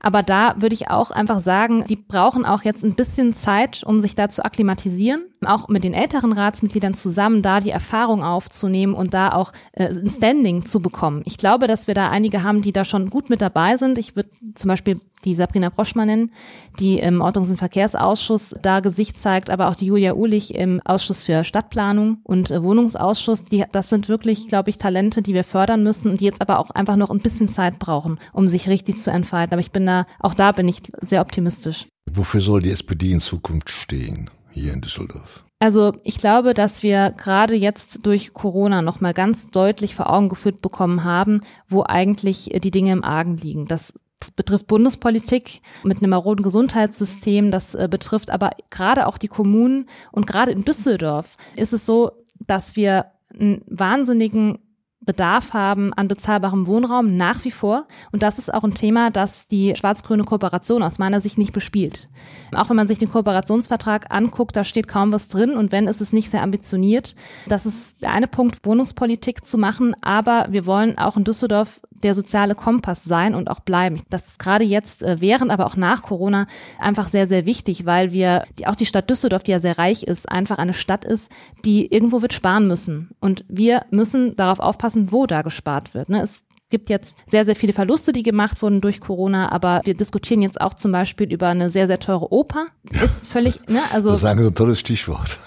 Aber 0.00 0.22
da 0.22 0.54
würde 0.56 0.74
ich 0.74 0.88
auch 0.88 1.10
einfach 1.10 1.40
sagen, 1.40 1.84
die 1.86 1.96
brauchen 1.96 2.46
auch 2.46 2.62
jetzt 2.62 2.82
ein 2.82 2.94
bisschen 2.94 3.34
Zeit, 3.34 3.84
um 3.84 4.00
sich 4.00 4.14
da 4.14 4.30
zu 4.30 4.42
akklimatisieren, 4.42 5.20
auch 5.46 5.68
mit 5.68 5.84
den 5.84 5.94
älteren 5.94 6.32
Ratsmitgliedern 6.32 6.94
zusammen 6.94 7.42
da 7.42 7.60
die 7.60 7.70
Erfahrung 7.70 8.22
aufzunehmen 8.22 8.94
und 8.94 9.14
da 9.14 9.32
auch 9.32 9.52
äh, 9.72 9.86
ein 9.86 10.10
Standing 10.10 10.66
zu 10.66 10.80
bekommen. 10.80 11.22
Ich 11.24 11.38
glaube, 11.38 11.66
dass 11.66 11.86
wir 11.86 11.94
da 11.94 12.10
einige 12.10 12.42
haben, 12.42 12.62
die 12.62 12.72
da 12.72 12.84
schon 12.84 13.08
gut 13.08 13.30
mit 13.30 13.40
dabei 13.40 13.76
sind. 13.76 13.98
Ich 13.98 14.16
würde 14.16 14.30
zum 14.54 14.68
Beispiel 14.68 15.00
die 15.24 15.34
Sabrina 15.34 15.68
Broschmann 15.68 16.08
nennen, 16.08 16.32
die 16.78 16.98
im 16.98 17.20
Ordnungs- 17.20 17.50
und 17.50 17.56
Verkehrsausschuss 17.56 18.54
da 18.62 18.80
Gesicht 18.80 19.20
zeigt, 19.20 19.50
aber 19.50 19.68
auch 19.68 19.74
die 19.74 19.86
Julia 19.86 20.14
Uhlich 20.14 20.54
im 20.54 20.80
Ausschuss 20.84 21.22
für 21.22 21.44
Stadtplanung 21.44 22.18
und 22.22 22.50
äh, 22.50 22.62
Wohnungsausschuss. 22.62 23.44
Die, 23.44 23.64
das 23.72 23.88
sind 23.88 24.08
wirklich, 24.08 24.48
glaube 24.48 24.70
ich, 24.70 24.78
Talente, 24.78 25.22
die 25.22 25.34
wir 25.34 25.44
fördern 25.44 25.82
müssen 25.82 26.10
und 26.10 26.20
die 26.20 26.26
jetzt 26.26 26.40
aber 26.40 26.58
auch 26.58 26.70
einfach 26.70 26.96
noch 26.96 27.10
ein 27.10 27.20
bisschen 27.20 27.48
Zeit 27.48 27.78
brauchen, 27.78 28.18
um 28.32 28.46
sich 28.46 28.68
richtig 28.68 28.98
zu 28.98 29.10
entfalten. 29.10 29.54
Aber 29.54 29.60
ich 29.60 29.72
bin 29.72 29.86
da, 29.86 30.06
auch 30.18 30.34
da 30.34 30.52
bin 30.52 30.68
ich 30.68 30.82
sehr 31.02 31.20
optimistisch. 31.20 31.86
Wofür 32.12 32.40
soll 32.40 32.62
die 32.62 32.70
SPD 32.70 33.12
in 33.12 33.20
Zukunft 33.20 33.70
stehen, 33.70 34.30
hier 34.52 34.72
in 34.72 34.80
Düsseldorf? 34.80 35.44
Also 35.58 35.92
ich 36.04 36.18
glaube, 36.18 36.54
dass 36.54 36.82
wir 36.82 37.10
gerade 37.10 37.54
jetzt 37.54 38.06
durch 38.06 38.32
Corona 38.32 38.80
nochmal 38.80 39.12
ganz 39.12 39.50
deutlich 39.50 39.94
vor 39.94 40.10
Augen 40.10 40.30
geführt 40.30 40.62
bekommen 40.62 41.04
haben, 41.04 41.42
wo 41.68 41.84
eigentlich 41.84 42.50
die 42.62 42.70
Dinge 42.70 42.92
im 42.92 43.04
Argen 43.04 43.36
liegen. 43.36 43.66
Das 43.66 43.92
betrifft 44.36 44.66
Bundespolitik 44.66 45.60
mit 45.82 45.98
einem 45.98 46.10
maroden 46.10 46.42
Gesundheitssystem. 46.42 47.50
Das 47.50 47.74
äh, 47.74 47.88
betrifft 47.90 48.30
aber 48.30 48.50
gerade 48.70 49.06
auch 49.06 49.18
die 49.18 49.28
Kommunen. 49.28 49.88
Und 50.12 50.26
gerade 50.26 50.52
in 50.52 50.64
Düsseldorf 50.64 51.36
ist 51.56 51.72
es 51.72 51.84
so, 51.86 52.12
dass 52.38 52.76
wir 52.76 53.06
einen 53.38 53.62
wahnsinnigen 53.66 54.58
Bedarf 55.02 55.54
haben 55.54 55.94
an 55.94 56.08
bezahlbarem 56.08 56.66
Wohnraum 56.66 57.16
nach 57.16 57.44
wie 57.44 57.50
vor. 57.50 57.84
Und 58.12 58.22
das 58.22 58.38
ist 58.38 58.52
auch 58.52 58.64
ein 58.64 58.74
Thema, 58.74 59.10
das 59.10 59.48
die 59.48 59.74
schwarz-grüne 59.74 60.24
Kooperation 60.24 60.82
aus 60.82 60.98
meiner 60.98 61.20
Sicht 61.22 61.38
nicht 61.38 61.54
bespielt. 61.54 62.08
Auch 62.54 62.68
wenn 62.68 62.76
man 62.76 62.86
sich 62.86 62.98
den 62.98 63.10
Kooperationsvertrag 63.10 64.12
anguckt, 64.14 64.56
da 64.56 64.64
steht 64.64 64.88
kaum 64.88 65.10
was 65.10 65.28
drin 65.28 65.56
und 65.56 65.72
wenn, 65.72 65.88
ist 65.88 66.02
es 66.02 66.12
nicht 66.12 66.30
sehr 66.30 66.42
ambitioniert. 66.42 67.14
Das 67.48 67.64
ist 67.64 68.02
der 68.02 68.12
eine 68.12 68.26
Punkt, 68.26 68.66
Wohnungspolitik 68.66 69.44
zu 69.44 69.56
machen. 69.56 69.96
Aber 70.02 70.48
wir 70.50 70.66
wollen 70.66 70.98
auch 70.98 71.16
in 71.16 71.24
Düsseldorf 71.24 71.80
der 72.02 72.14
soziale 72.14 72.54
Kompass 72.54 73.04
sein 73.04 73.34
und 73.34 73.50
auch 73.50 73.60
bleiben. 73.60 74.02
Das 74.10 74.26
ist 74.26 74.38
gerade 74.38 74.64
jetzt 74.64 75.02
äh, 75.02 75.16
während, 75.20 75.50
aber 75.50 75.66
auch 75.66 75.76
nach 75.76 76.02
Corona 76.02 76.46
einfach 76.78 77.08
sehr, 77.08 77.26
sehr 77.26 77.46
wichtig, 77.46 77.86
weil 77.86 78.12
wir, 78.12 78.44
die, 78.58 78.66
auch 78.66 78.74
die 78.74 78.86
Stadt 78.86 79.10
Düsseldorf, 79.10 79.42
die 79.42 79.52
ja 79.52 79.60
sehr 79.60 79.78
reich 79.78 80.02
ist, 80.02 80.30
einfach 80.30 80.58
eine 80.58 80.74
Stadt 80.74 81.04
ist, 81.04 81.30
die 81.64 81.92
irgendwo 81.92 82.22
wird 82.22 82.32
sparen 82.32 82.66
müssen. 82.66 83.10
Und 83.20 83.44
wir 83.48 83.84
müssen 83.90 84.36
darauf 84.36 84.60
aufpassen, 84.60 85.12
wo 85.12 85.26
da 85.26 85.42
gespart 85.42 85.94
wird. 85.94 86.08
Ne? 86.08 86.22
Es 86.22 86.44
gibt 86.70 86.88
jetzt 86.88 87.22
sehr, 87.26 87.44
sehr 87.44 87.56
viele 87.56 87.72
Verluste, 87.72 88.12
die 88.12 88.22
gemacht 88.22 88.62
wurden 88.62 88.80
durch 88.80 89.00
Corona, 89.00 89.50
aber 89.52 89.80
wir 89.84 89.94
diskutieren 89.94 90.40
jetzt 90.40 90.60
auch 90.60 90.74
zum 90.74 90.92
Beispiel 90.92 91.30
über 91.32 91.48
eine 91.48 91.68
sehr, 91.68 91.86
sehr 91.86 91.98
teure 91.98 92.32
Oper. 92.32 92.66
Ist 92.90 93.26
völlig, 93.26 93.60
ne, 93.68 93.80
also. 93.92 94.10
Das 94.10 94.20
ist 94.20 94.24
ein 94.24 94.54
tolles 94.54 94.78
Stichwort. 94.78 95.38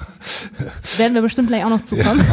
Werden 0.98 1.14
wir 1.14 1.22
bestimmt 1.22 1.48
gleich 1.48 1.64
auch 1.66 1.70
noch 1.70 1.84
zukommen. 1.84 2.24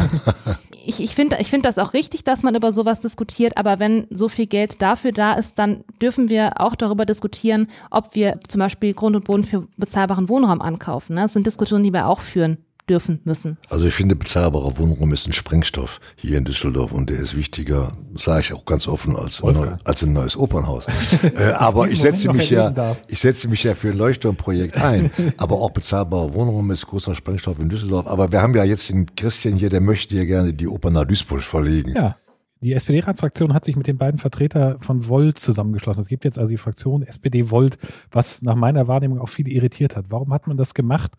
Ja. 0.45 0.57
Ich, 0.85 1.01
ich 1.01 1.15
finde 1.15 1.37
ich 1.39 1.49
finde 1.49 1.67
das 1.67 1.77
auch 1.77 1.93
richtig, 1.93 2.23
dass 2.23 2.43
man 2.43 2.55
über 2.55 2.71
sowas 2.71 3.01
diskutiert, 3.01 3.57
aber 3.57 3.79
wenn 3.79 4.07
so 4.09 4.29
viel 4.29 4.47
Geld 4.47 4.81
dafür 4.81 5.11
da 5.11 5.33
ist, 5.33 5.59
dann 5.59 5.83
dürfen 6.01 6.29
wir 6.29 6.59
auch 6.59 6.75
darüber 6.75 7.05
diskutieren, 7.05 7.67
ob 7.89 8.15
wir 8.15 8.39
zum 8.47 8.59
Beispiel 8.59 8.93
Grund 8.93 9.15
und 9.15 9.25
Boden 9.25 9.43
für 9.43 9.67
bezahlbaren 9.77 10.29
Wohnraum 10.29 10.61
ankaufen. 10.61 11.15
Ne? 11.15 11.21
Das 11.21 11.33
sind 11.33 11.45
Diskussionen, 11.45 11.83
die 11.83 11.93
wir 11.93 12.07
auch 12.07 12.19
führen 12.19 12.57
dürfen 12.91 13.21
müssen. 13.23 13.57
Also 13.69 13.85
ich 13.85 13.93
finde, 13.93 14.15
bezahlbarer 14.15 14.77
Wohnraum 14.77 15.13
ist 15.13 15.25
ein 15.27 15.33
Sprengstoff 15.33 16.01
hier 16.17 16.37
in 16.37 16.43
Düsseldorf 16.43 16.91
und 16.91 17.09
der 17.09 17.19
ist 17.19 17.37
wichtiger, 17.37 17.93
sage 18.13 18.41
ich 18.41 18.53
auch 18.53 18.65
ganz 18.65 18.87
offen, 18.87 19.15
als, 19.15 19.41
ein, 19.43 19.53
neu, 19.53 19.69
als 19.85 20.03
ein 20.03 20.11
neues 20.11 20.35
Opernhaus. 20.35 20.87
äh, 21.23 21.51
aber 21.53 21.89
ich 21.89 22.01
setze 22.01 22.31
mich 22.33 22.49
ja, 22.49 22.97
ich 23.07 23.21
setze 23.21 23.47
mich 23.47 23.63
ja 23.63 23.73
für 23.75 23.91
ein 23.91 23.97
Leuchtturmprojekt 23.97 24.77
ein. 24.77 25.09
aber 25.37 25.55
auch 25.55 25.71
bezahlbarer 25.71 26.33
Wohnraum 26.33 26.69
ist 26.71 26.85
großer 26.85 27.15
Sprengstoff 27.15 27.59
in 27.59 27.69
Düsseldorf. 27.69 28.07
Aber 28.07 28.31
wir 28.31 28.41
haben 28.41 28.53
ja 28.55 28.65
jetzt 28.65 28.89
den 28.89 29.07
Christian 29.15 29.55
hier, 29.55 29.69
der 29.69 29.81
möchte 29.81 30.17
ja 30.17 30.25
gerne 30.25 30.53
die 30.53 30.67
Oper 30.67 30.91
nach 30.91 31.05
Duisburg 31.05 31.43
verlegen. 31.43 31.93
Ja. 31.95 32.15
Die 32.63 32.73
SPD-Ratsfraktion 32.73 33.55
hat 33.55 33.65
sich 33.65 33.75
mit 33.75 33.87
den 33.87 33.97
beiden 33.97 34.19
Vertretern 34.19 34.79
von 34.81 35.07
Volt 35.09 35.39
zusammengeschlossen. 35.39 36.01
Es 36.01 36.07
gibt 36.07 36.25
jetzt 36.25 36.37
also 36.37 36.51
die 36.51 36.57
Fraktion 36.57 37.01
SPD-Volt, 37.01 37.79
was 38.11 38.43
nach 38.43 38.53
meiner 38.53 38.87
Wahrnehmung 38.87 39.19
auch 39.19 39.29
viele 39.29 39.49
irritiert 39.49 39.95
hat. 39.95 40.05
Warum 40.09 40.31
hat 40.31 40.45
man 40.45 40.57
das 40.57 40.75
gemacht? 40.75 41.13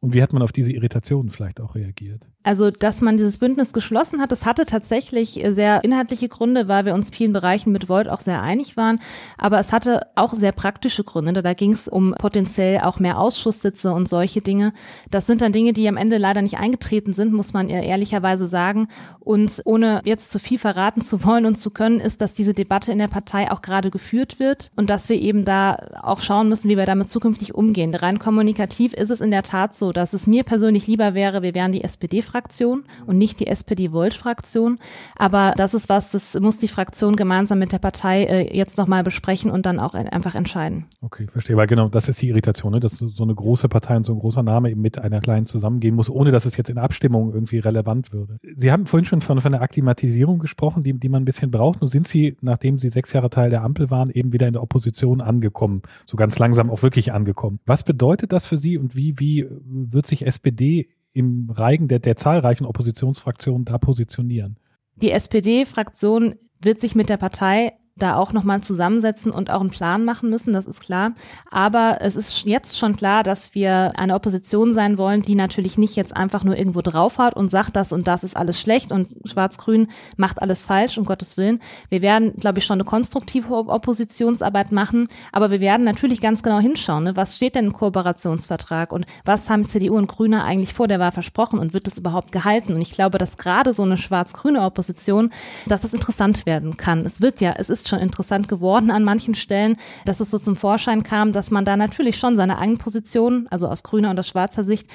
Und 0.00 0.14
wie 0.14 0.22
hat 0.22 0.32
man 0.32 0.42
auf 0.42 0.52
diese 0.52 0.70
Irritationen 0.70 1.30
vielleicht 1.30 1.60
auch 1.60 1.74
reagiert? 1.74 2.22
Also, 2.44 2.70
dass 2.70 3.00
man 3.00 3.16
dieses 3.16 3.38
Bündnis 3.38 3.72
geschlossen 3.72 4.20
hat, 4.20 4.30
das 4.30 4.46
hatte 4.46 4.64
tatsächlich 4.64 5.44
sehr 5.50 5.82
inhaltliche 5.82 6.28
Gründe, 6.28 6.68
weil 6.68 6.84
wir 6.84 6.94
uns 6.94 7.10
vielen 7.10 7.32
Bereichen 7.32 7.72
mit 7.72 7.88
Volt 7.88 8.08
auch 8.08 8.20
sehr 8.20 8.40
einig 8.40 8.76
waren. 8.76 9.00
Aber 9.36 9.58
es 9.58 9.72
hatte 9.72 10.02
auch 10.14 10.32
sehr 10.34 10.52
praktische 10.52 11.02
Gründe. 11.02 11.42
Da 11.42 11.52
ging 11.52 11.72
es 11.72 11.88
um 11.88 12.14
potenziell 12.16 12.80
auch 12.80 13.00
mehr 13.00 13.18
Ausschusssitze 13.18 13.92
und 13.92 14.08
solche 14.08 14.40
Dinge. 14.40 14.72
Das 15.10 15.26
sind 15.26 15.42
dann 15.42 15.52
Dinge, 15.52 15.72
die 15.72 15.88
am 15.88 15.96
Ende 15.96 16.16
leider 16.16 16.40
nicht 16.40 16.58
eingetreten 16.58 17.12
sind, 17.12 17.32
muss 17.32 17.52
man 17.52 17.68
ehrlicherweise 17.68 18.46
sagen. 18.46 18.86
Und 19.18 19.60
ohne 19.64 20.00
jetzt 20.04 20.30
zu 20.30 20.38
viel 20.38 20.58
verraten 20.58 21.00
zu 21.00 21.24
wollen 21.24 21.44
und 21.44 21.56
zu 21.56 21.70
können, 21.70 21.98
ist, 21.98 22.20
dass 22.20 22.34
diese 22.34 22.54
Debatte 22.54 22.92
in 22.92 22.98
der 22.98 23.08
Partei 23.08 23.50
auch 23.50 23.62
gerade 23.62 23.90
geführt 23.90 24.38
wird 24.38 24.70
und 24.76 24.88
dass 24.88 25.08
wir 25.08 25.20
eben 25.20 25.44
da 25.44 25.76
auch 26.02 26.20
schauen 26.20 26.48
müssen, 26.48 26.70
wie 26.70 26.76
wir 26.76 26.86
damit 26.86 27.10
zukünftig 27.10 27.54
umgehen. 27.54 27.92
Rein 27.94 28.20
kommunikativ 28.20 28.94
ist 28.94 29.10
es 29.10 29.20
in 29.20 29.32
der 29.32 29.42
Tat 29.42 29.76
so, 29.76 29.87
dass 29.92 30.12
es 30.12 30.26
mir 30.26 30.44
persönlich 30.44 30.86
lieber 30.86 31.14
wäre, 31.14 31.42
wir 31.42 31.54
wären 31.54 31.72
die 31.72 31.82
SPD-Fraktion 31.82 32.84
und 33.06 33.18
nicht 33.18 33.40
die 33.40 33.46
SPD-Volt-Fraktion. 33.46 34.78
Aber 35.16 35.54
das 35.56 35.74
ist 35.74 35.88
was, 35.88 36.10
das 36.10 36.38
muss 36.40 36.58
die 36.58 36.68
Fraktion 36.68 37.16
gemeinsam 37.16 37.58
mit 37.58 37.72
der 37.72 37.78
Partei 37.78 38.24
äh, 38.24 38.56
jetzt 38.56 38.78
nochmal 38.78 39.02
besprechen 39.02 39.50
und 39.50 39.66
dann 39.66 39.78
auch 39.80 39.94
einfach 39.94 40.34
entscheiden. 40.34 40.86
Okay, 41.00 41.26
verstehe. 41.26 41.56
Weil 41.56 41.66
genau, 41.66 41.88
das 41.88 42.08
ist 42.08 42.20
die 42.22 42.28
Irritation, 42.28 42.72
ne? 42.72 42.80
dass 42.80 42.98
so 42.98 43.22
eine 43.22 43.34
große 43.34 43.68
Partei 43.68 43.96
und 43.96 44.04
so 44.04 44.12
ein 44.12 44.18
großer 44.18 44.42
Name 44.42 44.70
eben 44.70 44.80
mit 44.80 44.98
einer 44.98 45.20
kleinen 45.20 45.46
zusammengehen 45.46 45.94
muss, 45.94 46.10
ohne 46.10 46.30
dass 46.30 46.44
es 46.44 46.56
jetzt 46.56 46.70
in 46.70 46.78
Abstimmung 46.78 47.32
irgendwie 47.32 47.58
relevant 47.58 48.12
würde. 48.12 48.38
Sie 48.56 48.70
haben 48.72 48.86
vorhin 48.86 49.04
schon 49.04 49.20
von, 49.20 49.40
von 49.40 49.54
einer 49.54 49.62
Akklimatisierung 49.62 50.38
gesprochen, 50.38 50.82
die, 50.82 50.92
die 50.92 51.08
man 51.08 51.22
ein 51.22 51.24
bisschen 51.24 51.50
braucht. 51.50 51.80
Nun 51.80 51.88
sind 51.88 52.08
Sie, 52.08 52.36
nachdem 52.40 52.78
Sie 52.78 52.88
sechs 52.88 53.12
Jahre 53.12 53.30
Teil 53.30 53.50
der 53.50 53.62
Ampel 53.62 53.90
waren, 53.90 54.10
eben 54.10 54.32
wieder 54.32 54.46
in 54.46 54.52
der 54.52 54.62
Opposition 54.62 55.20
angekommen. 55.20 55.82
So 56.06 56.16
ganz 56.16 56.38
langsam 56.38 56.70
auch 56.70 56.82
wirklich 56.82 57.12
angekommen. 57.12 57.60
Was 57.66 57.82
bedeutet 57.82 58.32
das 58.32 58.46
für 58.46 58.56
Sie 58.56 58.78
und 58.78 58.96
wie, 58.96 59.18
wie 59.18 59.46
wird 59.92 60.06
sich 60.06 60.26
SPD 60.26 60.88
im 61.12 61.50
Reigen 61.50 61.88
der, 61.88 61.98
der 61.98 62.16
zahlreichen 62.16 62.66
Oppositionsfraktionen 62.66 63.64
da 63.64 63.78
positionieren? 63.78 64.58
Die 64.96 65.10
SPD-Fraktion 65.10 66.34
wird 66.60 66.80
sich 66.80 66.94
mit 66.94 67.08
der 67.08 67.16
Partei 67.16 67.72
da 67.98 68.16
auch 68.16 68.32
nochmal 68.32 68.60
zusammensetzen 68.60 69.32
und 69.32 69.50
auch 69.50 69.60
einen 69.60 69.70
Plan 69.70 70.04
machen 70.04 70.30
müssen, 70.30 70.52
das 70.52 70.66
ist 70.66 70.80
klar. 70.80 71.12
Aber 71.50 71.98
es 72.00 72.16
ist 72.16 72.44
jetzt 72.44 72.78
schon 72.78 72.96
klar, 72.96 73.22
dass 73.22 73.54
wir 73.54 73.92
eine 73.96 74.14
Opposition 74.14 74.72
sein 74.72 74.98
wollen, 74.98 75.22
die 75.22 75.34
natürlich 75.34 75.78
nicht 75.78 75.96
jetzt 75.96 76.16
einfach 76.16 76.44
nur 76.44 76.56
irgendwo 76.56 76.80
draufhaut 76.80 77.34
und 77.34 77.50
sagt, 77.50 77.76
das 77.76 77.92
und 77.92 78.06
das 78.08 78.24
ist 78.24 78.36
alles 78.36 78.60
schlecht 78.60 78.92
und 78.92 79.08
Schwarz-Grün 79.24 79.88
macht 80.16 80.42
alles 80.42 80.64
falsch, 80.64 80.98
um 80.98 81.04
Gottes 81.04 81.36
Willen. 81.36 81.60
Wir 81.88 82.02
werden, 82.02 82.34
glaube 82.36 82.58
ich, 82.58 82.64
schon 82.64 82.76
eine 82.76 82.84
konstruktive 82.84 83.54
Oppositionsarbeit 83.54 84.72
machen, 84.72 85.08
aber 85.32 85.50
wir 85.50 85.60
werden 85.60 85.84
natürlich 85.84 86.20
ganz 86.20 86.42
genau 86.42 86.58
hinschauen, 86.60 87.04
ne? 87.04 87.16
was 87.16 87.36
steht 87.36 87.54
denn 87.54 87.66
im 87.66 87.72
Kooperationsvertrag 87.72 88.92
und 88.92 89.06
was 89.24 89.50
haben 89.50 89.68
CDU 89.68 89.96
und 89.96 90.06
Grüne 90.06 90.44
eigentlich 90.44 90.74
vor 90.74 90.88
der 90.88 91.00
Wahl 91.00 91.12
versprochen 91.12 91.58
und 91.58 91.74
wird 91.74 91.86
das 91.86 91.98
überhaupt 91.98 92.32
gehalten? 92.32 92.74
Und 92.74 92.80
ich 92.80 92.92
glaube, 92.92 93.18
dass 93.18 93.36
gerade 93.36 93.72
so 93.72 93.82
eine 93.82 93.96
schwarz-grüne 93.96 94.62
Opposition, 94.62 95.30
dass 95.66 95.82
das 95.82 95.94
interessant 95.94 96.46
werden 96.46 96.76
kann. 96.76 97.04
Es 97.04 97.20
wird 97.20 97.40
ja, 97.40 97.54
es 97.56 97.70
ist 97.70 97.87
fast 97.88 97.90
schon 97.90 97.98
interessant 98.00 98.48
geworden 98.48 98.90
an 98.90 99.04
manchen 99.04 99.34
Stellen, 99.34 99.76
dass 100.04 100.20
es 100.20 100.30
so 100.30 100.38
zum 100.38 100.56
Vorschein 100.56 101.02
kam, 101.02 101.32
dass 101.32 101.50
man 101.50 101.64
da 101.64 101.76
natürlich 101.76 102.18
schon 102.18 102.36
seine 102.36 102.58
eigenen 102.58 102.78
Positionen, 102.78 103.48
also 103.48 103.68
aus 103.68 103.82
grüner 103.82 104.10
und 104.10 104.18
aus 104.18 104.28
schwarzer 104.28 104.64
Sicht, 104.64 104.86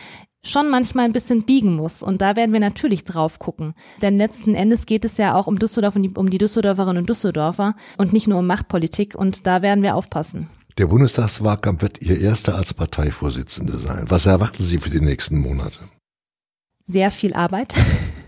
schon 0.46 0.70
manchmal 0.70 1.06
ein 1.06 1.14
bisschen 1.14 1.44
biegen 1.44 1.76
muss. 1.76 2.04
Und 2.04 2.22
da 2.22 2.36
werden 2.36 2.54
wir 2.54 2.60
natürlich 2.60 3.04
drauf 3.04 3.40
gucken. 3.40 3.74
Denn 4.02 4.18
letzten 4.18 4.56
Endes 4.56 4.86
geht 4.86 5.06
es 5.06 5.18
ja 5.18 5.36
auch 5.36 5.48
um 5.48 5.58
Düsseldorf 5.58 5.96
und 5.96 6.04
die, 6.04 6.14
um 6.16 6.30
die 6.30 6.38
Düsseldorferinnen 6.38 7.00
und 7.00 7.10
Düsseldorfer 7.10 7.76
und 7.98 8.14
nicht 8.14 8.28
nur 8.28 8.40
um 8.40 8.48
Machtpolitik. 8.48 9.16
Und 9.16 9.48
da 9.48 9.62
werden 9.62 9.84
wir 9.84 9.96
aufpassen. 9.96 10.50
Der 10.78 10.88
Bundestagswahlkampf 10.88 11.82
wird 11.82 12.02
Ihr 12.02 12.20
erster 12.20 12.56
als 12.56 12.74
Parteivorsitzende 12.74 13.78
sein. 13.78 14.06
Was 14.10 14.26
erwarten 14.26 14.64
Sie 14.64 14.80
für 14.80 14.90
die 14.90 15.02
nächsten 15.02 15.40
Monate? 15.40 15.80
Sehr 16.86 17.12
viel 17.12 17.34
Arbeit. 17.34 17.74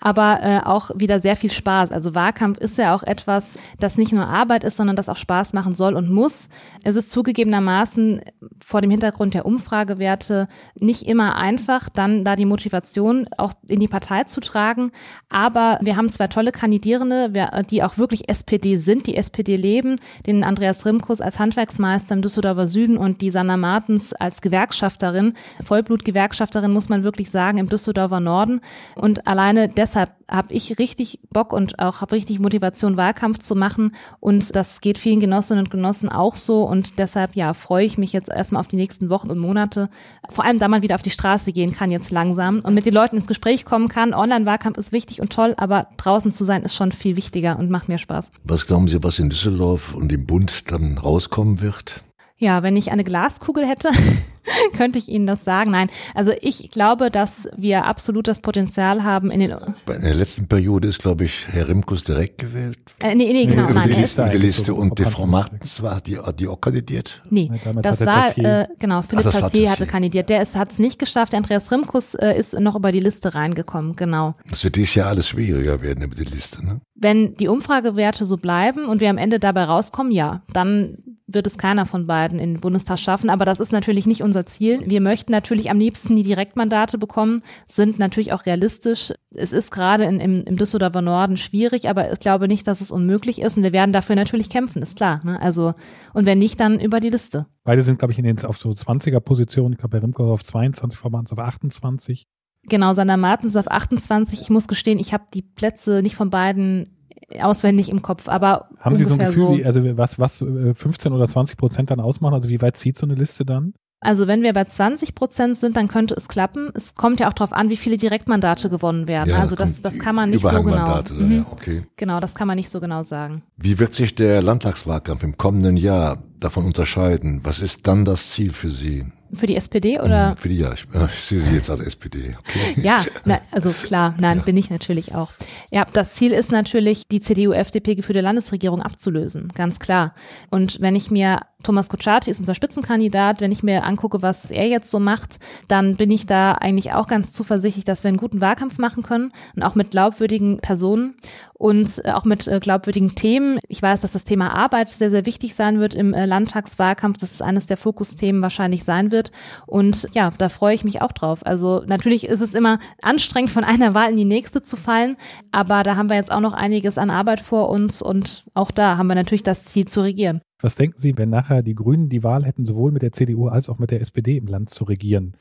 aber 0.00 0.40
äh, 0.42 0.60
auch 0.64 0.90
wieder 0.94 1.20
sehr 1.20 1.36
viel 1.36 1.50
Spaß. 1.50 1.92
Also 1.92 2.14
Wahlkampf 2.14 2.58
ist 2.58 2.78
ja 2.78 2.94
auch 2.94 3.02
etwas, 3.02 3.58
das 3.78 3.98
nicht 3.98 4.12
nur 4.12 4.26
Arbeit 4.26 4.64
ist, 4.64 4.76
sondern 4.76 4.96
das 4.96 5.08
auch 5.08 5.16
Spaß 5.16 5.52
machen 5.52 5.74
soll 5.74 5.94
und 5.94 6.10
muss. 6.10 6.48
Es 6.82 6.96
ist 6.96 7.10
zugegebenermaßen 7.10 8.22
vor 8.64 8.80
dem 8.80 8.90
Hintergrund 8.90 9.34
der 9.34 9.46
Umfragewerte 9.46 10.48
nicht 10.78 11.02
immer 11.02 11.36
einfach, 11.36 11.88
dann 11.88 12.24
da 12.24 12.36
die 12.36 12.44
Motivation 12.44 13.28
auch 13.36 13.52
in 13.66 13.80
die 13.80 13.88
Partei 13.88 14.24
zu 14.24 14.40
tragen. 14.40 14.90
Aber 15.28 15.78
wir 15.82 15.96
haben 15.96 16.08
zwei 16.08 16.28
tolle 16.28 16.52
Kandidierende, 16.52 17.32
die 17.70 17.82
auch 17.82 17.98
wirklich 17.98 18.28
SPD 18.28 18.76
sind, 18.76 19.06
die 19.06 19.16
SPD 19.16 19.56
leben, 19.56 19.96
den 20.26 20.44
Andreas 20.44 20.86
Rimkus 20.86 21.20
als 21.20 21.38
Handwerksmeister 21.38 22.14
im 22.14 22.22
Düsseldorfer 22.22 22.66
Süden 22.66 22.96
und 22.96 23.20
die 23.20 23.30
Sanna 23.30 23.56
Martens 23.56 24.12
als 24.12 24.40
Gewerkschafterin, 24.40 25.34
Vollblutgewerkschafterin 25.62 26.70
muss 26.70 26.88
man 26.88 27.02
wirklich 27.02 27.30
sagen, 27.30 27.58
im 27.58 27.68
Düsseldorfer 27.68 28.20
Norden. 28.20 28.60
Und 28.94 29.26
alleine 29.44 29.68
deshalb 29.68 30.10
habe 30.30 30.54
ich 30.54 30.78
richtig 30.78 31.20
Bock 31.30 31.52
und 31.52 31.78
auch 31.78 32.00
habe 32.00 32.12
richtig 32.12 32.38
Motivation, 32.38 32.96
Wahlkampf 32.96 33.38
zu 33.38 33.54
machen. 33.54 33.94
Und 34.20 34.56
das 34.56 34.80
geht 34.80 34.98
vielen 34.98 35.20
Genossinnen 35.20 35.64
und 35.64 35.70
Genossen 35.70 36.08
auch 36.08 36.36
so. 36.36 36.62
Und 36.62 36.98
deshalb, 36.98 37.36
ja, 37.36 37.52
freue 37.52 37.84
ich 37.84 37.98
mich 37.98 38.12
jetzt 38.12 38.30
erstmal 38.30 38.60
auf 38.60 38.68
die 38.68 38.76
nächsten 38.76 39.10
Wochen 39.10 39.30
und 39.30 39.38
Monate. 39.38 39.90
Vor 40.30 40.44
allem, 40.44 40.58
da 40.58 40.68
man 40.68 40.82
wieder 40.82 40.94
auf 40.94 41.02
die 41.02 41.10
Straße 41.10 41.52
gehen 41.52 41.74
kann 41.74 41.90
jetzt 41.90 42.10
langsam 42.10 42.60
und 42.60 42.74
mit 42.74 42.86
den 42.86 42.94
Leuten 42.94 43.16
ins 43.16 43.26
Gespräch 43.26 43.64
kommen 43.64 43.88
kann. 43.88 44.14
Online-Wahlkampf 44.14 44.78
ist 44.78 44.92
wichtig 44.92 45.20
und 45.20 45.30
toll, 45.30 45.54
aber 45.58 45.88
draußen 45.98 46.32
zu 46.32 46.44
sein 46.44 46.62
ist 46.62 46.74
schon 46.74 46.92
viel 46.92 47.16
wichtiger 47.16 47.58
und 47.58 47.70
macht 47.70 47.88
mir 47.88 47.98
Spaß. 47.98 48.30
Was 48.44 48.66
glauben 48.66 48.88
Sie, 48.88 49.02
was 49.02 49.18
in 49.18 49.28
Düsseldorf 49.28 49.94
und 49.94 50.10
im 50.12 50.26
Bund 50.26 50.70
dann 50.70 50.96
rauskommen 50.96 51.60
wird? 51.60 52.03
Ja, 52.36 52.62
wenn 52.62 52.76
ich 52.76 52.90
eine 52.90 53.04
Glaskugel 53.04 53.66
hätte, 53.66 53.90
könnte 54.76 54.98
ich 54.98 55.08
Ihnen 55.08 55.26
das 55.26 55.44
sagen. 55.44 55.70
Nein, 55.70 55.88
also 56.14 56.32
ich 56.40 56.70
glaube, 56.70 57.08
dass 57.08 57.48
wir 57.56 57.84
absolut 57.84 58.26
das 58.26 58.40
Potenzial 58.40 59.04
haben 59.04 59.30
in 59.30 59.40
den. 59.40 59.50
In 59.50 60.02
der 60.02 60.14
letzten 60.14 60.48
Periode 60.48 60.88
ist, 60.88 61.00
glaube 61.00 61.24
ich, 61.24 61.46
Herr 61.48 61.68
Rimkus 61.68 62.02
direkt 62.02 62.38
gewählt. 62.38 62.78
Äh, 63.02 63.14
nee, 63.14 63.32
nee, 63.32 63.46
genau. 63.46 63.64
Über 63.64 63.74
nein, 63.74 63.90
die 63.90 64.00
Liste, 64.00 64.28
die 64.30 64.38
Liste. 64.38 64.74
und 64.74 64.98
die 64.98 65.04
Frau 65.04 65.26
Martens. 65.26 65.80
War, 65.80 66.00
die, 66.00 66.18
die 66.38 66.48
auch 66.48 66.60
kandidiert? 66.60 67.22
Nee, 67.30 67.50
das 67.80 68.04
war, 68.04 68.36
äh, 68.36 68.66
genau, 68.78 69.02
Philipp 69.02 69.24
das 69.24 69.34
war 69.34 69.42
Tassier 69.42 69.70
hatte 69.70 69.86
kandidiert. 69.86 70.28
Der 70.28 70.44
hat 70.44 70.72
es 70.72 70.78
nicht 70.78 70.98
geschafft. 70.98 71.34
Andreas 71.34 71.70
Rimkus 71.70 72.14
äh, 72.14 72.36
ist 72.36 72.58
noch 72.58 72.74
über 72.74 72.90
die 72.90 73.00
Liste 73.00 73.34
reingekommen, 73.34 73.94
genau. 73.94 74.34
Das 74.50 74.64
wird 74.64 74.76
dieses 74.76 74.96
Jahr 74.96 75.08
alles 75.08 75.28
schwieriger 75.28 75.82
werden 75.82 76.02
über 76.02 76.16
die 76.16 76.24
Liste, 76.24 76.64
ne? 76.64 76.80
Wenn 76.96 77.34
die 77.34 77.48
Umfragewerte 77.48 78.24
so 78.24 78.36
bleiben 78.36 78.86
und 78.86 79.00
wir 79.00 79.10
am 79.10 79.18
Ende 79.18 79.38
dabei 79.38 79.64
rauskommen, 79.64 80.12
ja, 80.12 80.42
dann 80.52 80.96
wird 81.34 81.46
es 81.46 81.58
keiner 81.58 81.86
von 81.86 82.06
beiden 82.06 82.38
in 82.38 82.54
den 82.54 82.60
Bundestag 82.60 82.98
schaffen. 82.98 83.30
Aber 83.30 83.44
das 83.44 83.60
ist 83.60 83.72
natürlich 83.72 84.06
nicht 84.06 84.22
unser 84.22 84.46
Ziel. 84.46 84.82
Wir 84.86 85.00
möchten 85.00 85.32
natürlich 85.32 85.70
am 85.70 85.78
liebsten 85.78 86.16
die 86.16 86.22
Direktmandate 86.22 86.98
bekommen, 86.98 87.40
sind 87.66 87.98
natürlich 87.98 88.32
auch 88.32 88.46
realistisch. 88.46 89.12
Es 89.34 89.52
ist 89.52 89.70
gerade 89.70 90.04
in, 90.04 90.20
im, 90.20 90.44
im 90.44 90.56
Düsseldorfer 90.56 91.02
Norden 91.02 91.36
schwierig, 91.36 91.88
aber 91.88 92.12
ich 92.12 92.20
glaube 92.20 92.48
nicht, 92.48 92.66
dass 92.66 92.80
es 92.80 92.90
unmöglich 92.90 93.40
ist. 93.40 93.56
Und 93.56 93.64
wir 93.64 93.72
werden 93.72 93.92
dafür 93.92 94.16
natürlich 94.16 94.48
kämpfen, 94.48 94.82
ist 94.82 94.96
klar. 94.96 95.20
Ne? 95.24 95.40
Also, 95.40 95.74
und 96.12 96.26
wenn 96.26 96.38
nicht, 96.38 96.60
dann 96.60 96.80
über 96.80 97.00
die 97.00 97.10
Liste. 97.10 97.46
Beide 97.64 97.82
sind, 97.82 97.98
glaube 97.98 98.12
ich, 98.12 98.18
in 98.18 98.24
den, 98.24 98.42
auf 98.44 98.58
so 98.58 98.70
20er-Positionen. 98.70 99.72
Ich 99.72 99.78
glaube, 99.78 99.96
Herr 99.96 100.02
Rimko 100.02 100.32
auf 100.32 100.44
22, 100.44 100.98
Frau 100.98 101.10
Martens 101.10 101.32
auf 101.32 101.38
28. 101.38 102.26
Genau, 102.66 102.94
Sander 102.94 103.16
Martens 103.16 103.56
auf 103.56 103.70
28. 103.70 104.40
Ich 104.40 104.50
muss 104.50 104.68
gestehen, 104.68 104.98
ich 104.98 105.12
habe 105.12 105.24
die 105.34 105.42
Plätze 105.42 106.00
nicht 106.02 106.16
von 106.16 106.30
beiden 106.30 106.93
auswendig 107.40 107.88
im 107.88 108.02
Kopf, 108.02 108.28
aber 108.28 108.68
Haben 108.78 108.96
Sie 108.96 109.04
so 109.04 109.14
ein 109.14 109.18
Gefühl, 109.18 109.58
wie, 109.58 109.64
also 109.64 109.96
was, 109.96 110.18
was 110.18 110.40
äh, 110.42 110.74
15 110.74 111.12
oder 111.12 111.28
20 111.28 111.56
Prozent 111.56 111.90
dann 111.90 112.00
ausmachen? 112.00 112.34
Also 112.34 112.48
wie 112.48 112.60
weit 112.62 112.76
zieht 112.76 112.98
so 112.98 113.06
eine 113.06 113.14
Liste 113.14 113.44
dann? 113.44 113.74
Also 114.04 114.26
wenn 114.26 114.42
wir 114.42 114.52
bei 114.52 114.64
20 114.64 115.14
Prozent 115.14 115.56
sind, 115.56 115.76
dann 115.76 115.88
könnte 115.88 116.14
es 116.14 116.28
klappen. 116.28 116.70
Es 116.74 116.94
kommt 116.94 117.20
ja 117.20 117.28
auch 117.28 117.32
darauf 117.32 117.54
an, 117.54 117.70
wie 117.70 117.76
viele 117.76 117.96
Direktmandate 117.96 118.68
gewonnen 118.68 119.08
werden. 119.08 119.32
also 119.32 119.56
das, 119.56 119.80
das 119.80 119.98
kann 119.98 120.14
man 120.14 120.28
nicht 120.30 120.42
so 120.42 120.62
genau. 120.62 121.02
Mhm. 121.10 121.32
ja, 121.32 121.46
okay. 121.50 121.84
Genau, 121.96 122.20
das 122.20 122.34
kann 122.34 122.46
man 122.46 122.56
nicht 122.56 122.68
so 122.68 122.80
genau 122.80 123.02
sagen. 123.02 123.42
Wie 123.56 123.78
wird 123.78 123.94
sich 123.94 124.14
der 124.14 124.42
Landtagswahlkampf 124.42 125.22
im 125.22 125.38
kommenden 125.38 125.78
Jahr 125.78 126.18
davon 126.38 126.66
unterscheiden? 126.66 127.40
Was 127.44 127.60
ist 127.60 127.86
dann 127.86 128.04
das 128.04 128.28
Ziel 128.28 128.52
für 128.52 128.70
Sie? 128.70 129.06
Für 129.36 129.46
die 129.46 129.56
SPD 129.56 130.00
oder? 130.00 130.36
Für 130.36 130.48
die, 130.48 130.58
ja, 130.58 130.72
ich, 130.72 130.86
äh, 130.94 131.06
ich 131.06 131.20
sehe 131.20 131.38
Sie 131.38 131.54
jetzt 131.54 131.70
als 131.70 131.80
SPD. 131.80 132.34
Okay. 132.38 132.74
Ja, 132.84 133.04
na, 133.24 133.40
also 133.50 133.70
klar, 133.70 134.14
nein, 134.18 134.42
bin 134.42 134.56
ich 134.56 134.70
natürlich 134.70 135.14
auch. 135.14 135.30
Ja, 135.70 135.84
das 135.92 136.14
Ziel 136.14 136.32
ist 136.32 136.52
natürlich, 136.52 137.06
die 137.08 137.20
CDU-FDP 137.20 137.94
geführte 137.94 138.20
Landesregierung 138.20 138.82
abzulösen, 138.82 139.48
ganz 139.54 139.78
klar. 139.78 140.14
Und 140.50 140.80
wenn 140.80 140.96
ich 140.96 141.10
mir 141.10 141.40
Thomas 141.64 141.88
Kutschaty 141.88 142.30
ist 142.30 142.40
unser 142.40 142.54
Spitzenkandidat. 142.54 143.40
Wenn 143.40 143.50
ich 143.50 143.62
mir 143.62 143.84
angucke, 143.84 144.22
was 144.22 144.50
er 144.50 144.68
jetzt 144.68 144.90
so 144.90 145.00
macht, 145.00 145.38
dann 145.68 145.96
bin 145.96 146.10
ich 146.10 146.26
da 146.26 146.52
eigentlich 146.52 146.92
auch 146.92 147.08
ganz 147.08 147.32
zuversichtlich, 147.32 147.84
dass 147.84 148.04
wir 148.04 148.08
einen 148.08 148.18
guten 148.18 148.40
Wahlkampf 148.40 148.78
machen 148.78 149.02
können 149.02 149.32
und 149.56 149.62
auch 149.62 149.74
mit 149.74 149.90
glaubwürdigen 149.90 150.58
Personen 150.58 151.16
und 151.54 152.04
äh, 152.04 152.10
auch 152.10 152.24
mit 152.24 152.46
äh, 152.46 152.60
glaubwürdigen 152.60 153.14
Themen. 153.14 153.58
Ich 153.68 153.80
weiß, 153.80 154.02
dass 154.02 154.12
das 154.12 154.24
Thema 154.24 154.54
Arbeit 154.54 154.90
sehr, 154.90 155.10
sehr 155.10 155.26
wichtig 155.26 155.54
sein 155.54 155.80
wird 155.80 155.94
im 155.94 156.12
äh, 156.12 156.26
Landtagswahlkampf, 156.26 157.16
dass 157.18 157.32
es 157.32 157.42
eines 157.42 157.66
der 157.66 157.76
Fokusthemen 157.76 158.42
wahrscheinlich 158.42 158.84
sein 158.84 159.10
wird. 159.10 159.32
Und 159.66 160.08
ja, 160.12 160.30
da 160.36 160.48
freue 160.48 160.74
ich 160.74 160.84
mich 160.84 161.00
auch 161.00 161.12
drauf. 161.12 161.44
Also 161.46 161.82
natürlich 161.86 162.26
ist 162.26 162.40
es 162.40 162.54
immer 162.54 162.78
anstrengend, 163.00 163.50
von 163.50 163.64
einer 163.64 163.94
Wahl 163.94 164.10
in 164.10 164.16
die 164.16 164.24
nächste 164.24 164.62
zu 164.62 164.76
fallen, 164.76 165.16
aber 165.52 165.82
da 165.82 165.96
haben 165.96 166.10
wir 166.10 166.16
jetzt 166.16 166.32
auch 166.32 166.40
noch 166.40 166.52
einiges 166.52 166.98
an 166.98 167.10
Arbeit 167.10 167.40
vor 167.40 167.70
uns 167.70 168.02
und 168.02 168.44
auch 168.52 168.70
da 168.70 168.98
haben 168.98 169.06
wir 169.06 169.14
natürlich 169.14 169.42
das 169.42 169.64
Ziel 169.64 169.86
zu 169.86 170.02
regieren. 170.02 170.40
Was 170.60 170.76
denken 170.76 170.98
Sie, 170.98 171.16
wenn 171.18 171.30
nachher 171.30 171.62
die 171.62 171.74
Grünen 171.74 172.08
die 172.08 172.22
Wahl 172.22 172.44
hätten, 172.44 172.64
sowohl 172.64 172.92
mit 172.92 173.02
der 173.02 173.12
CDU 173.12 173.48
als 173.48 173.68
auch 173.68 173.78
mit 173.78 173.90
der 173.90 174.00
SPD 174.00 174.36
im 174.36 174.46
Land 174.46 174.70
zu 174.70 174.84
regieren? 174.84 175.36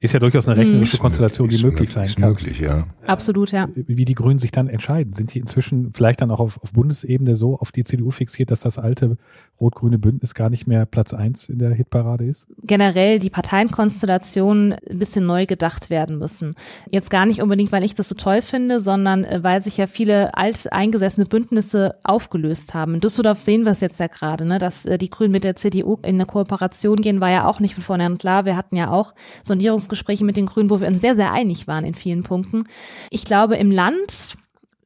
Ist 0.00 0.12
ja 0.14 0.20
durchaus 0.20 0.46
eine 0.46 0.56
rechnerische 0.56 0.98
Konstellation, 0.98 1.48
die 1.48 1.54
Ist 1.56 1.62
möglich 1.64 1.90
sein 1.90 2.04
ist 2.04 2.16
kann. 2.16 2.28
möglich, 2.28 2.60
ja. 2.60 2.86
Absolut, 3.06 3.50
ja. 3.52 3.68
Wie 3.74 4.04
die 4.04 4.14
Grünen 4.14 4.38
sich 4.38 4.52
dann 4.52 4.68
entscheiden. 4.68 5.12
Sind 5.12 5.34
die 5.34 5.38
inzwischen 5.40 5.92
vielleicht 5.92 6.20
dann 6.20 6.30
auch 6.30 6.40
auf, 6.40 6.62
auf 6.62 6.72
Bundesebene 6.72 7.36
so 7.36 7.58
auf 7.58 7.72
die 7.72 7.82
CDU 7.82 8.10
fixiert, 8.10 8.50
dass 8.50 8.60
das 8.60 8.78
alte 8.78 9.16
rot-grüne 9.60 9.98
Bündnis 9.98 10.34
gar 10.34 10.50
nicht 10.50 10.66
mehr 10.66 10.86
Platz 10.86 11.14
eins 11.14 11.48
in 11.48 11.58
der 11.58 11.72
Hitparade 11.74 12.24
ist? 12.24 12.46
generell 12.64 13.18
die 13.18 13.30
Parteienkonstellationen 13.30 14.72
ein 14.72 14.98
bisschen 14.98 15.26
neu 15.26 15.46
gedacht 15.46 15.90
werden 15.90 16.18
müssen. 16.18 16.54
Jetzt 16.90 17.10
gar 17.10 17.26
nicht 17.26 17.42
unbedingt, 17.42 17.72
weil 17.72 17.84
ich 17.84 17.94
das 17.94 18.08
so 18.08 18.14
toll 18.14 18.42
finde, 18.42 18.80
sondern 18.80 19.24
äh, 19.24 19.42
weil 19.42 19.62
sich 19.62 19.76
ja 19.76 19.86
viele 19.86 20.34
alt 20.34 20.72
eingesessene 20.72 21.26
Bündnisse 21.26 21.96
aufgelöst 22.02 22.74
haben. 22.74 22.94
In 22.94 23.00
Düsseldorf 23.00 23.40
sehen 23.40 23.64
wir 23.64 23.72
es 23.72 23.80
jetzt 23.80 24.00
ja 24.00 24.06
gerade, 24.06 24.44
ne, 24.44 24.58
dass 24.58 24.86
äh, 24.86 24.98
die 24.98 25.10
Grünen 25.10 25.32
mit 25.32 25.44
der 25.44 25.56
CDU 25.56 25.98
in 26.02 26.16
eine 26.16 26.26
Kooperation 26.26 26.96
gehen, 27.00 27.20
war 27.20 27.30
ja 27.30 27.46
auch 27.46 27.60
nicht 27.60 27.74
von 27.74 27.84
vornherein 27.84 28.18
klar. 28.18 28.44
Wir 28.44 28.56
hatten 28.56 28.76
ja 28.76 28.90
auch 28.90 29.14
Sondierungsgespräche 29.62 30.24
mit 30.24 30.36
den 30.36 30.46
Grünen, 30.46 30.70
wo 30.70 30.80
wir 30.80 30.88
uns 30.88 31.00
sehr, 31.00 31.14
sehr 31.14 31.32
einig 31.32 31.68
waren 31.68 31.84
in 31.84 31.94
vielen 31.94 32.24
Punkten. 32.24 32.64
Ich 33.10 33.24
glaube, 33.24 33.56
im 33.56 33.70
Land, 33.70 34.36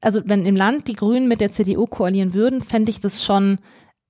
also 0.02 0.20
wenn 0.26 0.44
im 0.44 0.54
Land 0.54 0.88
die 0.88 0.92
Grünen 0.92 1.28
mit 1.28 1.40
der 1.40 1.50
CDU 1.50 1.86
koalieren 1.86 2.34
würden, 2.34 2.60
fände 2.60 2.90
ich 2.90 3.00
das 3.00 3.24
schon, 3.24 3.58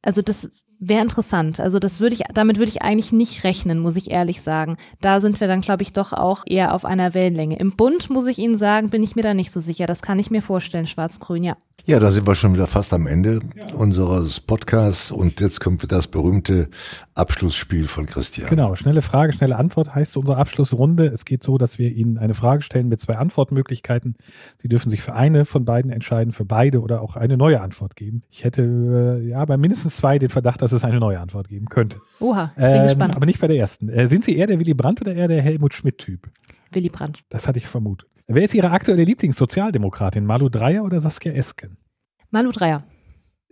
also 0.02 0.22
das 0.22 0.50
wäre 0.78 1.02
interessant. 1.02 1.60
Also 1.60 1.78
das 1.78 2.00
würde 2.00 2.14
ich, 2.14 2.22
damit 2.32 2.58
würde 2.58 2.70
ich 2.70 2.82
eigentlich 2.82 3.12
nicht 3.12 3.44
rechnen, 3.44 3.78
muss 3.78 3.96
ich 3.96 4.10
ehrlich 4.10 4.42
sagen. 4.42 4.76
Da 5.00 5.20
sind 5.20 5.40
wir 5.40 5.48
dann, 5.48 5.60
glaube 5.60 5.82
ich, 5.82 5.92
doch 5.92 6.12
auch 6.12 6.44
eher 6.46 6.74
auf 6.74 6.84
einer 6.84 7.14
Wellenlänge. 7.14 7.58
Im 7.58 7.76
Bund, 7.76 8.10
muss 8.10 8.26
ich 8.26 8.38
Ihnen 8.38 8.58
sagen, 8.58 8.90
bin 8.90 9.02
ich 9.02 9.16
mir 9.16 9.22
da 9.22 9.34
nicht 9.34 9.50
so 9.50 9.60
sicher. 9.60 9.86
Das 9.86 10.02
kann 10.02 10.18
ich 10.18 10.30
mir 10.30 10.42
vorstellen, 10.42 10.86
Schwarz-Grün, 10.86 11.44
ja. 11.44 11.56
Ja, 11.84 12.00
da 12.00 12.10
sind 12.10 12.26
wir 12.26 12.34
schon 12.34 12.52
wieder 12.52 12.66
fast 12.66 12.92
am 12.92 13.06
Ende 13.06 13.38
unseres 13.76 14.40
Podcasts 14.40 15.12
und 15.12 15.40
jetzt 15.40 15.60
kommt 15.60 15.90
das 15.92 16.08
berühmte 16.08 16.68
Abschlussspiel 17.14 17.86
von 17.86 18.06
Christian. 18.06 18.48
Genau, 18.48 18.74
schnelle 18.74 19.02
Frage, 19.02 19.32
schnelle 19.32 19.56
Antwort 19.56 19.94
heißt 19.94 20.16
unsere 20.16 20.36
Abschlussrunde. 20.36 21.06
Es 21.06 21.24
geht 21.24 21.44
so, 21.44 21.58
dass 21.58 21.78
wir 21.78 21.92
Ihnen 21.92 22.18
eine 22.18 22.34
Frage 22.34 22.62
stellen 22.62 22.88
mit 22.88 23.00
zwei 23.00 23.14
Antwortmöglichkeiten. 23.14 24.16
Sie 24.60 24.66
dürfen 24.66 24.90
sich 24.90 25.00
für 25.00 25.14
eine 25.14 25.44
von 25.44 25.64
beiden 25.64 25.92
entscheiden, 25.92 26.32
für 26.32 26.44
beide 26.44 26.80
oder 26.80 27.02
auch 27.02 27.14
eine 27.14 27.36
neue 27.36 27.60
Antwort 27.60 27.94
geben. 27.94 28.24
Ich 28.30 28.42
hätte 28.42 29.20
äh, 29.22 29.28
ja 29.28 29.44
bei 29.44 29.56
mindestens 29.56 29.96
zwei 29.96 30.18
den 30.18 30.28
Verdacht, 30.28 30.62
dass 30.72 30.72
es 30.72 30.84
eine 30.84 30.98
neue 31.00 31.20
Antwort 31.20 31.48
geben 31.48 31.66
könnte. 31.66 31.98
Oha, 32.20 32.50
ich 32.56 32.62
bin 32.62 32.64
Ähm, 32.72 32.82
gespannt. 32.84 33.16
aber 33.16 33.26
nicht 33.26 33.40
bei 33.40 33.46
der 33.48 33.56
ersten. 33.56 33.88
Äh, 33.88 34.06
sind 34.08 34.24
Sie 34.24 34.36
eher 34.36 34.46
der 34.46 34.58
Willy 34.58 34.74
Brandt 34.74 35.00
oder 35.00 35.14
eher 35.14 35.28
der 35.28 35.40
Helmut 35.42 35.74
Schmidt-Typ? 35.74 36.28
Willy 36.72 36.88
Brandt. 36.88 37.20
Das 37.28 37.46
hatte 37.48 37.58
ich 37.58 37.66
vermutet. 37.66 38.08
Wer 38.26 38.42
ist 38.44 38.54
Ihre 38.54 38.70
aktuelle 38.70 39.04
Lieblingssozialdemokratin? 39.04 40.24
Malu 40.26 40.48
Dreyer 40.48 40.82
oder 40.84 41.00
Saskia 41.00 41.32
Esken? 41.32 41.76
Malu 42.30 42.50
Dreyer, 42.50 42.82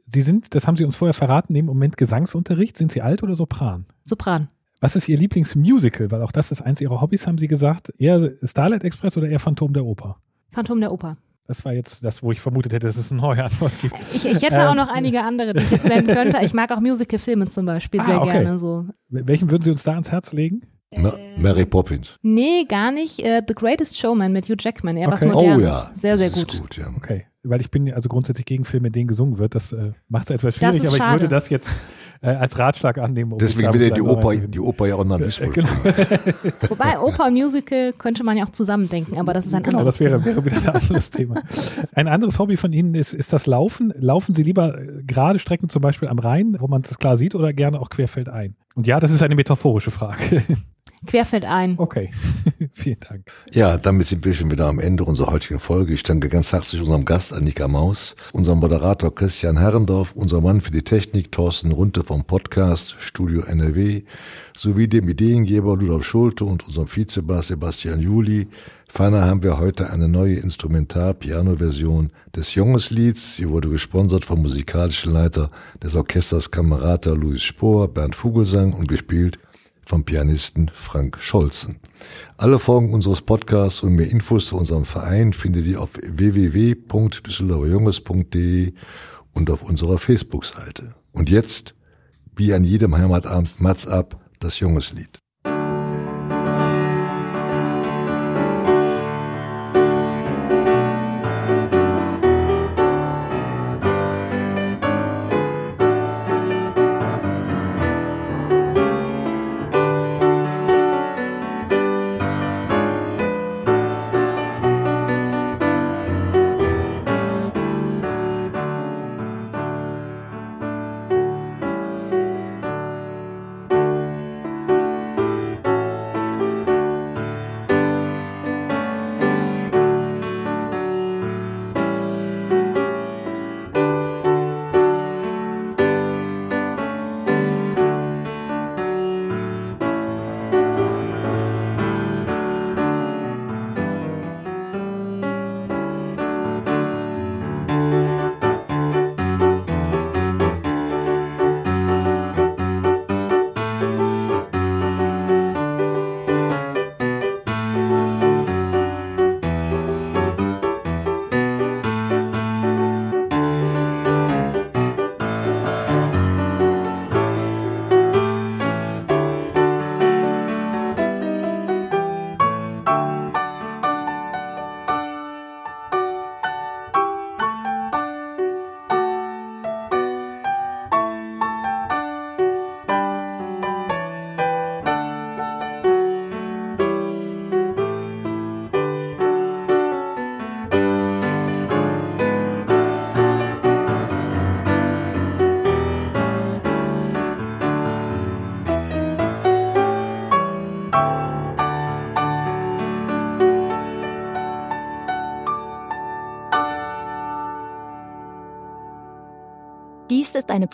Sie 0.06 0.20
sind, 0.20 0.54
das 0.54 0.66
haben 0.66 0.76
Sie 0.76 0.84
uns 0.84 0.96
vorher 0.96 1.14
verraten, 1.14 1.52
nehmen 1.54 1.68
im 1.68 1.74
Moment 1.76 1.96
Gesangsunterricht. 1.96 2.76
Sind 2.76 2.92
Sie 2.92 3.00
alt 3.00 3.22
oder 3.22 3.34
Sopran? 3.34 3.86
Sopran. 4.04 4.48
Was 4.80 4.96
ist 4.96 5.08
Ihr 5.08 5.16
Lieblingsmusical? 5.16 6.10
Weil 6.10 6.20
auch 6.22 6.32
das 6.32 6.50
ist 6.50 6.60
eins 6.60 6.80
Ihrer 6.82 7.00
Hobbys, 7.00 7.26
haben 7.26 7.38
Sie 7.38 7.48
gesagt. 7.48 7.90
Eher 7.96 8.32
Starlight 8.42 8.84
Express 8.84 9.16
oder 9.16 9.28
eher 9.28 9.38
Phantom 9.38 9.72
der 9.72 9.84
Oper? 9.86 10.18
Phantom 10.50 10.78
der 10.80 10.92
Oper. 10.92 11.16
Das 11.46 11.64
war 11.64 11.74
jetzt 11.74 12.02
das, 12.04 12.22
wo 12.22 12.32
ich 12.32 12.40
vermutet 12.40 12.72
hätte, 12.72 12.86
dass 12.86 12.96
es 12.96 13.12
eine 13.12 13.20
neue 13.20 13.44
Antwort 13.44 13.78
gibt. 13.78 13.94
Ich, 14.14 14.24
ich 14.24 14.42
hätte 14.42 14.56
ähm. 14.56 14.68
auch 14.68 14.74
noch 14.74 14.88
einige 14.88 15.22
andere, 15.22 15.52
die 15.52 15.62
ich 15.62 15.70
jetzt 15.70 15.84
nennen 15.84 16.06
könnte. 16.06 16.38
Ich 16.42 16.54
mag 16.54 16.72
auch 16.72 16.80
Musical-Filme 16.80 17.46
zum 17.46 17.66
Beispiel 17.66 18.00
ah, 18.00 18.04
sehr 18.04 18.22
okay. 18.22 18.32
gerne. 18.32 18.58
So. 18.58 18.86
Welchen 19.08 19.50
würden 19.50 19.62
Sie 19.62 19.70
uns 19.70 19.82
da 19.82 19.92
ans 19.92 20.10
Herz 20.10 20.32
legen? 20.32 20.62
Ma 20.96 21.12
Mary 21.36 21.66
Poppins. 21.66 22.18
Nee, 22.22 22.64
gar 22.68 22.92
nicht. 22.92 23.18
Uh, 23.18 23.40
The 23.46 23.54
Greatest 23.54 23.98
Showman 23.98 24.32
mit 24.32 24.48
Hugh 24.48 24.56
Jackman. 24.58 24.96
Eher 24.96 25.08
okay. 25.08 25.14
was 25.14 25.24
Modernes. 25.24 25.56
Oh 25.56 25.60
ja. 25.60 25.92
Sehr, 25.96 26.18
sehr 26.18 26.30
gut. 26.30 26.60
gut 26.60 26.76
ja. 26.76 26.86
Okay. 26.96 27.26
Weil 27.44 27.60
ich 27.60 27.70
bin 27.70 27.92
also 27.92 28.08
grundsätzlich 28.08 28.46
gegen 28.46 28.64
Filme, 28.64 28.88
in 28.88 28.92
denen 28.92 29.08
gesungen 29.08 29.38
wird. 29.38 29.54
Das 29.54 29.72
äh, 29.72 29.92
macht 30.08 30.30
es 30.30 30.36
etwas 30.36 30.56
schwierig, 30.56 30.86
aber 30.86 30.96
ich 30.96 31.20
würde 31.20 31.28
das 31.28 31.50
jetzt 31.50 31.78
äh, 32.22 32.28
als 32.28 32.58
Ratschlag 32.58 32.98
annehmen. 32.98 33.32
Um 33.32 33.38
Deswegen 33.38 33.72
will 33.72 33.82
ja 33.82 33.90
die 33.90 34.00
Oper, 34.00 34.34
die 34.34 34.60
Oper 34.60 34.86
ja 34.86 34.94
auch 34.96 35.04
nach 35.04 35.18
Duisburg. 35.18 35.54
Genau. 35.54 35.68
Wobei 36.68 36.98
Oper 36.98 37.26
und 37.26 37.34
Musical 37.34 37.92
könnte 37.92 38.24
man 38.24 38.36
ja 38.36 38.44
auch 38.44 38.50
zusammen 38.50 38.88
denken, 38.88 39.18
aber 39.18 39.34
das 39.34 39.46
ist 39.46 39.54
ein 39.54 39.62
genau, 39.62 39.78
anderes 39.78 39.98
das 39.98 40.04
wäre, 40.04 40.24
wäre 40.24 40.44
wieder 40.44 40.56
ein 40.56 40.68
anderes 40.68 41.10
Thema. 41.10 41.42
Ein 41.94 42.08
anderes 42.08 42.38
Hobby 42.38 42.56
von 42.56 42.72
Ihnen 42.72 42.94
ist, 42.94 43.14
ist 43.14 43.32
das 43.32 43.46
Laufen. 43.46 43.92
Laufen 43.96 44.34
Sie 44.34 44.42
lieber 44.42 44.76
äh, 44.76 45.02
gerade 45.04 45.38
Strecken 45.38 45.68
zum 45.68 45.82
Beispiel 45.82 46.08
am 46.08 46.18
Rhein, 46.18 46.56
wo 46.58 46.66
man 46.66 46.82
es 46.82 46.98
klar 46.98 47.16
sieht, 47.16 47.34
oder 47.34 47.52
gerne 47.52 47.80
auch 47.80 47.90
querfeldein? 47.90 48.56
Und 48.74 48.86
ja, 48.86 48.98
das 48.98 49.12
ist 49.12 49.22
eine 49.22 49.34
metaphorische 49.34 49.90
Frage. 49.90 50.42
Querfeldein. 51.06 51.74
Okay, 51.76 52.10
vielen 52.72 53.00
Dank. 53.00 53.30
Ja, 53.52 53.76
damit 53.76 54.06
sind 54.06 54.24
wir 54.24 54.32
schon 54.32 54.50
wieder 54.50 54.66
am 54.66 54.78
Ende 54.78 55.04
unserer 55.04 55.32
heutigen 55.32 55.60
Folge. 55.60 55.92
Ich 55.92 56.02
danke 56.02 56.30
ganz 56.30 56.52
herzlich 56.52 56.80
unserem 56.80 57.04
Gast 57.04 57.33
Annika 57.34 57.68
Maus, 57.68 58.16
unserem 58.32 58.60
Moderator 58.60 59.14
Christian 59.14 59.58
Herrendorf, 59.58 60.12
unser 60.14 60.40
Mann 60.40 60.60
für 60.60 60.70
die 60.70 60.82
Technik 60.82 61.32
Thorsten 61.32 61.72
Runte 61.72 62.02
vom 62.02 62.24
Podcast 62.24 62.96
Studio 63.00 63.42
NRW, 63.42 64.02
sowie 64.56 64.88
dem 64.88 65.08
Ideengeber 65.08 65.72
Rudolf 65.72 66.04
Schulte 66.04 66.44
und 66.44 66.66
unserem 66.66 66.88
Vizebass 66.88 67.48
Sebastian 67.48 68.00
Juli. 68.00 68.48
Ferner 68.88 69.26
haben 69.26 69.42
wir 69.42 69.58
heute 69.58 69.90
eine 69.90 70.08
neue 70.08 70.36
Instrumental-Piano-Version 70.36 72.12
des 72.34 72.54
Jungeslieds. 72.54 73.36
Sie 73.36 73.48
wurde 73.48 73.68
gesponsert 73.68 74.24
vom 74.24 74.40
musikalischen 74.40 75.12
Leiter 75.12 75.50
des 75.82 75.94
Orchesters 75.94 76.50
Kamerata 76.50 77.10
Louis 77.10 77.42
Spohr, 77.42 77.88
Bernd 77.88 78.14
Vogelsang 78.14 78.72
und 78.72 78.88
gespielt 78.88 79.38
vom 79.86 80.04
Pianisten 80.04 80.70
Frank 80.72 81.18
Scholzen. 81.20 81.78
Alle 82.36 82.58
Folgen 82.58 82.92
unseres 82.92 83.22
Podcasts 83.22 83.82
und 83.82 83.94
mehr 83.94 84.10
Infos 84.10 84.46
zu 84.46 84.56
unserem 84.56 84.84
Verein 84.84 85.32
findet 85.32 85.66
ihr 85.66 85.80
auf 85.80 85.90
www.düsseldorferjunges.de 86.02 88.72
und 89.34 89.50
auf 89.50 89.62
unserer 89.62 89.98
Facebook-Seite. 89.98 90.94
Und 91.12 91.30
jetzt, 91.30 91.74
wie 92.36 92.52
an 92.52 92.64
jedem 92.64 92.96
Heimatabend, 92.96 93.60
Mats 93.60 93.86
ab, 93.86 94.20
das 94.40 94.58
Jungeslied. 94.60 95.23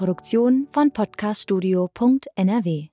Produktion 0.01 0.67
von 0.73 0.91
podcaststudio.nrw. 0.93 2.90